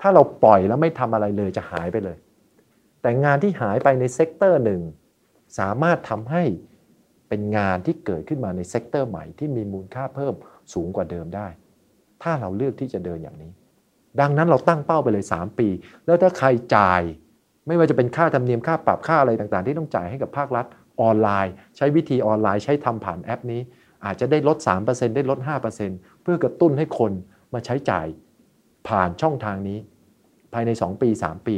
[0.00, 2.18] ถ้าเราปล่อยแล้วไม่ทำอะไรเลยจะหายไปเลย
[3.02, 4.80] แต่งานที่หายไปใน sector หนึ่ง
[5.58, 6.44] สามารถทำให้
[7.28, 10.34] เป็นงานที่เกิดขึ้นมาใน sector ใหม่ที่มีมูลค่าเพิ่ม
[10.72, 11.48] สูงกว่าเดิมได้
[12.22, 13.52] ถ้าเราเลือกที่จะเดินอย่างนี้
[14.20, 15.68] ดังนั้นเราตั้งเป้าไปเลย 3 ปี
[16.06, 17.02] แล้วถ้าใครจ่าย
[17.66, 20.66] ไม่ว่าจะเป็นค่าธรรมเนียมค่าปรับค่าอะไรต่างๆ ที่ต้องจ่ายให้กับภาครัฐ
[21.00, 23.60] ออนไลน์ ใช้วิธีออนไลน์ใช้ทำผ่านแอปนี้
[24.04, 24.56] อาจจะได้ลด
[24.86, 25.38] 3%ได้ลด
[25.80, 27.12] 5%เพื่อกระตุ้นให้คน
[27.54, 28.06] มาใช้จ่าย
[28.88, 29.78] ผ่านช่องทางนี้
[30.52, 31.56] ภายใน 2 ปี 3 ปี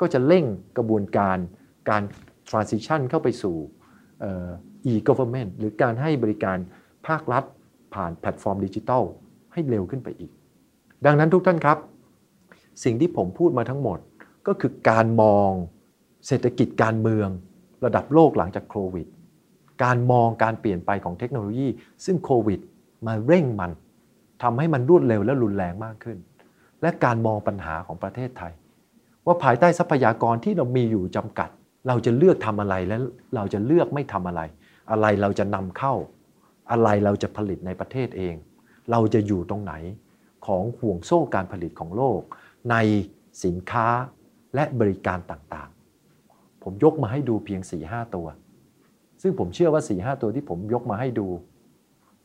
[0.00, 0.44] ก็จะเร่ง
[0.76, 1.38] กระบวนการ
[1.90, 2.02] การ
[2.48, 3.56] transition เข้าไปสู่
[4.92, 6.58] e-government หรือการให้บริการ
[7.06, 7.44] ภาครัฐ
[7.94, 9.02] ผ่านแพลตฟอร์มดิจิทัล
[9.52, 10.30] ให้เร็วขึ้นไปอีก
[11.06, 11.78] ดังนั้นทุกท่านครับ
[12.84, 13.98] สิ่งที่ผมพูดมาทั้งหมด
[14.46, 15.50] ก็คือการมอง
[16.26, 17.28] เศรษฐกิจการเมือง
[17.84, 19.06] ระดับโลกหลังจากโควิด
[19.84, 21.68] การมองการเปลี่ยนไปของเทคโนโลยี
[22.04, 22.60] ซึ่งโควิด
[23.06, 23.70] มาเร่งมัน
[24.42, 26.18] ทำให้มันรวดเร็วและรุนแรงมากขึ้น
[26.82, 28.52] และการมองปัญหาของประเทศไทย
[29.26, 31.48] ว่าภายใต้ทรัพยากรที่เรามีอยู่จำกัด
[31.88, 32.96] เราจะเลือกทำอะไรและ
[33.34, 34.40] เราจะเลือกไม่ทำอะไร
[34.90, 35.94] อะไรเราจะนำเข้า
[36.70, 38.34] อะไรเราจะผลิตในประเทศเอง
[38.90, 39.74] เราจะอยู่ตรงไหน
[40.46, 42.20] ของห่วงโซ่การผลิตของโลก
[42.70, 42.76] ใน
[43.44, 43.86] สินค้า
[44.54, 48.26] และบริการต่างๆ ผมยกมาให้ดูเพียง4-5ตัว
[49.22, 51.28] ซึ่งผมเชื่อว่า4-5ตัวที่ผมยกมาให้ดู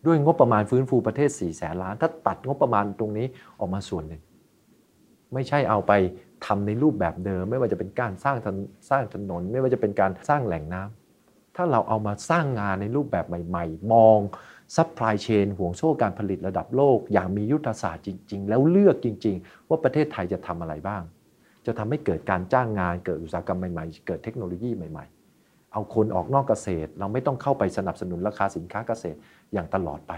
[0.06, 3.28] ด้วยงบประมาณฟื้นฟูประเทศ4แสนล้าน ถ้าตัดงบประมาณตรงนี้
[3.60, 4.22] ออกมาส่วนหนึ่ง
[5.34, 5.92] ไม่ใช่เอาไป
[6.46, 8.38] ทำในรูปแบบเดิม ไม่ว่าจะเป็นการสร้าง
[8.90, 14.20] สร้างถนน ไม่ว่าจะเป็นการสร้างแหล่งน้ำถ้าเราเอามาสร้างงานในรูปแบบใหม่ ๆ มอง
[14.76, 21.04] supply chain ห่วงโซ่การผลิตระดับโลก อย่างมียุทธศาสตร์จริง ๆ แล้วเลือกจริง ๆ ว่าประเทศไทยจะทำอะไรบ้าง
[21.66, 25.06] จะทำให้เกิดการจ้างงาน เกิดอุตสาหกรรมใหม่ๆ เกิดเทคโนโลยีใหม่
[25.38, 29.18] ๆ เอาคนออกนอกเกษตร เราไม่ต้องเข้าไปสนับสนุนราคาสินค้าเกษตร
[29.54, 30.14] อย่างตลอดไป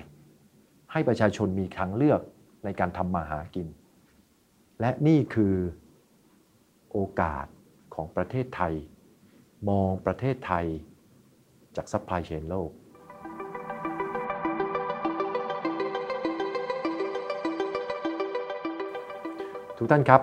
[0.91, 2.21] ให้ประชาชนมีทางเลือก
[2.65, 3.67] ในการทำมาหากิน
[4.79, 5.55] และนี่คือ
[6.91, 7.45] โอกาส
[7.95, 8.73] ของประเทศไทย
[9.69, 10.65] มองประเทศไทย
[11.75, 12.69] จาก supply chain โลก
[19.77, 20.21] ทุกท่านครับ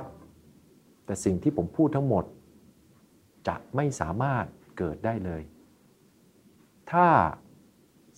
[1.05, 2.25] แต่สิ่งที่ผมพูดทั้งหมด
[3.49, 4.45] จะไม่สามารถ
[4.79, 5.43] เกิดได้เลย
[6.91, 7.07] ถ้า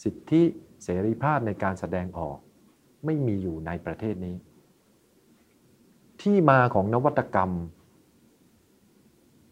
[0.02, 0.42] สิทธิ
[0.84, 2.38] เสรีภาพในการแสดงออก
[3.04, 4.36] ไม่มีอยู่ในประเทศนี้
[6.22, 7.52] ที่มาของนวัตกรรม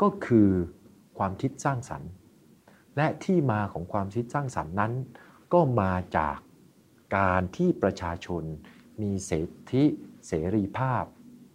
[0.03, 0.51] ก็คือ
[1.19, 2.11] ความคิดสร้างสรรค์
[2.97, 4.93] และที่มาของความคิดสร้างสรรค์นั้น
[5.53, 6.39] ก็มาจาก
[7.19, 8.43] การที่ประชาชน
[9.03, 9.83] มีเสรี
[10.27, 11.05] เสรีภาพ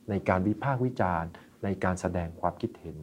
[0.09, 1.29] ในการวิพากษ์วิจารณ์
[1.63, 2.97] ในการแสดงความคิดเห็น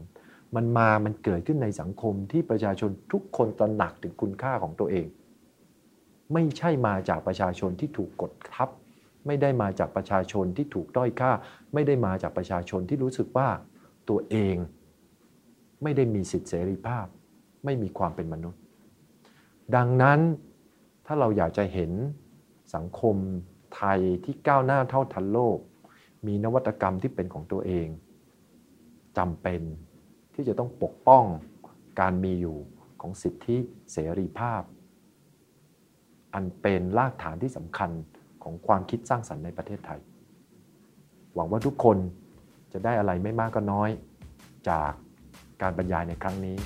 [0.57, 5.07] มันมามันเกิดขึ้นในสังคมที่ประชาชนทุกคนตระหนักถึงคุณค่าของตัวเอง
[6.33, 8.69] ไม่ใช่มาจากประชาชนที่ถูกกดทับ
[9.27, 11.33] ไม่ได้มาจากประชาชนที่ถูกด้อยค่า
[11.75, 13.49] ไม่ได้มาจากประชาชนที่รู้สึกว่า
[14.09, 14.57] ตัวเอง
[15.83, 17.07] ไม่ได้มีสิทธิเสรีภาพ
[17.65, 18.61] ไม่มีความเป็นมนุษย์
[19.77, 20.21] ดังนั้น
[21.07, 21.93] ถ้าเราอยากจะเห็น
[22.75, 23.17] สังคม
[23.75, 25.59] ไทยที่ก้าวหน้าเท่าทันโลก
[26.27, 27.89] มีนวัตกรรมที่เป็นของตัวเอง
[29.19, 29.61] จำเป็น
[30.35, 31.25] ที่จะต้องปกป้อง
[32.01, 32.57] การมีอยู่
[33.01, 33.57] ของสิทธิ
[33.93, 34.62] เสรีภาพ
[36.35, 37.91] อันเป็นรากฐานที่สำคัญ
[38.43, 40.01] ของความคิดสร้างสรรค์ในประเทศไทย
[41.35, 41.97] หวังว่าทุกคน
[42.73, 43.91] จะได้อะไรไม่มากก็น้อย
[44.69, 44.93] จาก
[45.62, 46.57] การบรรยายในครั้งนี้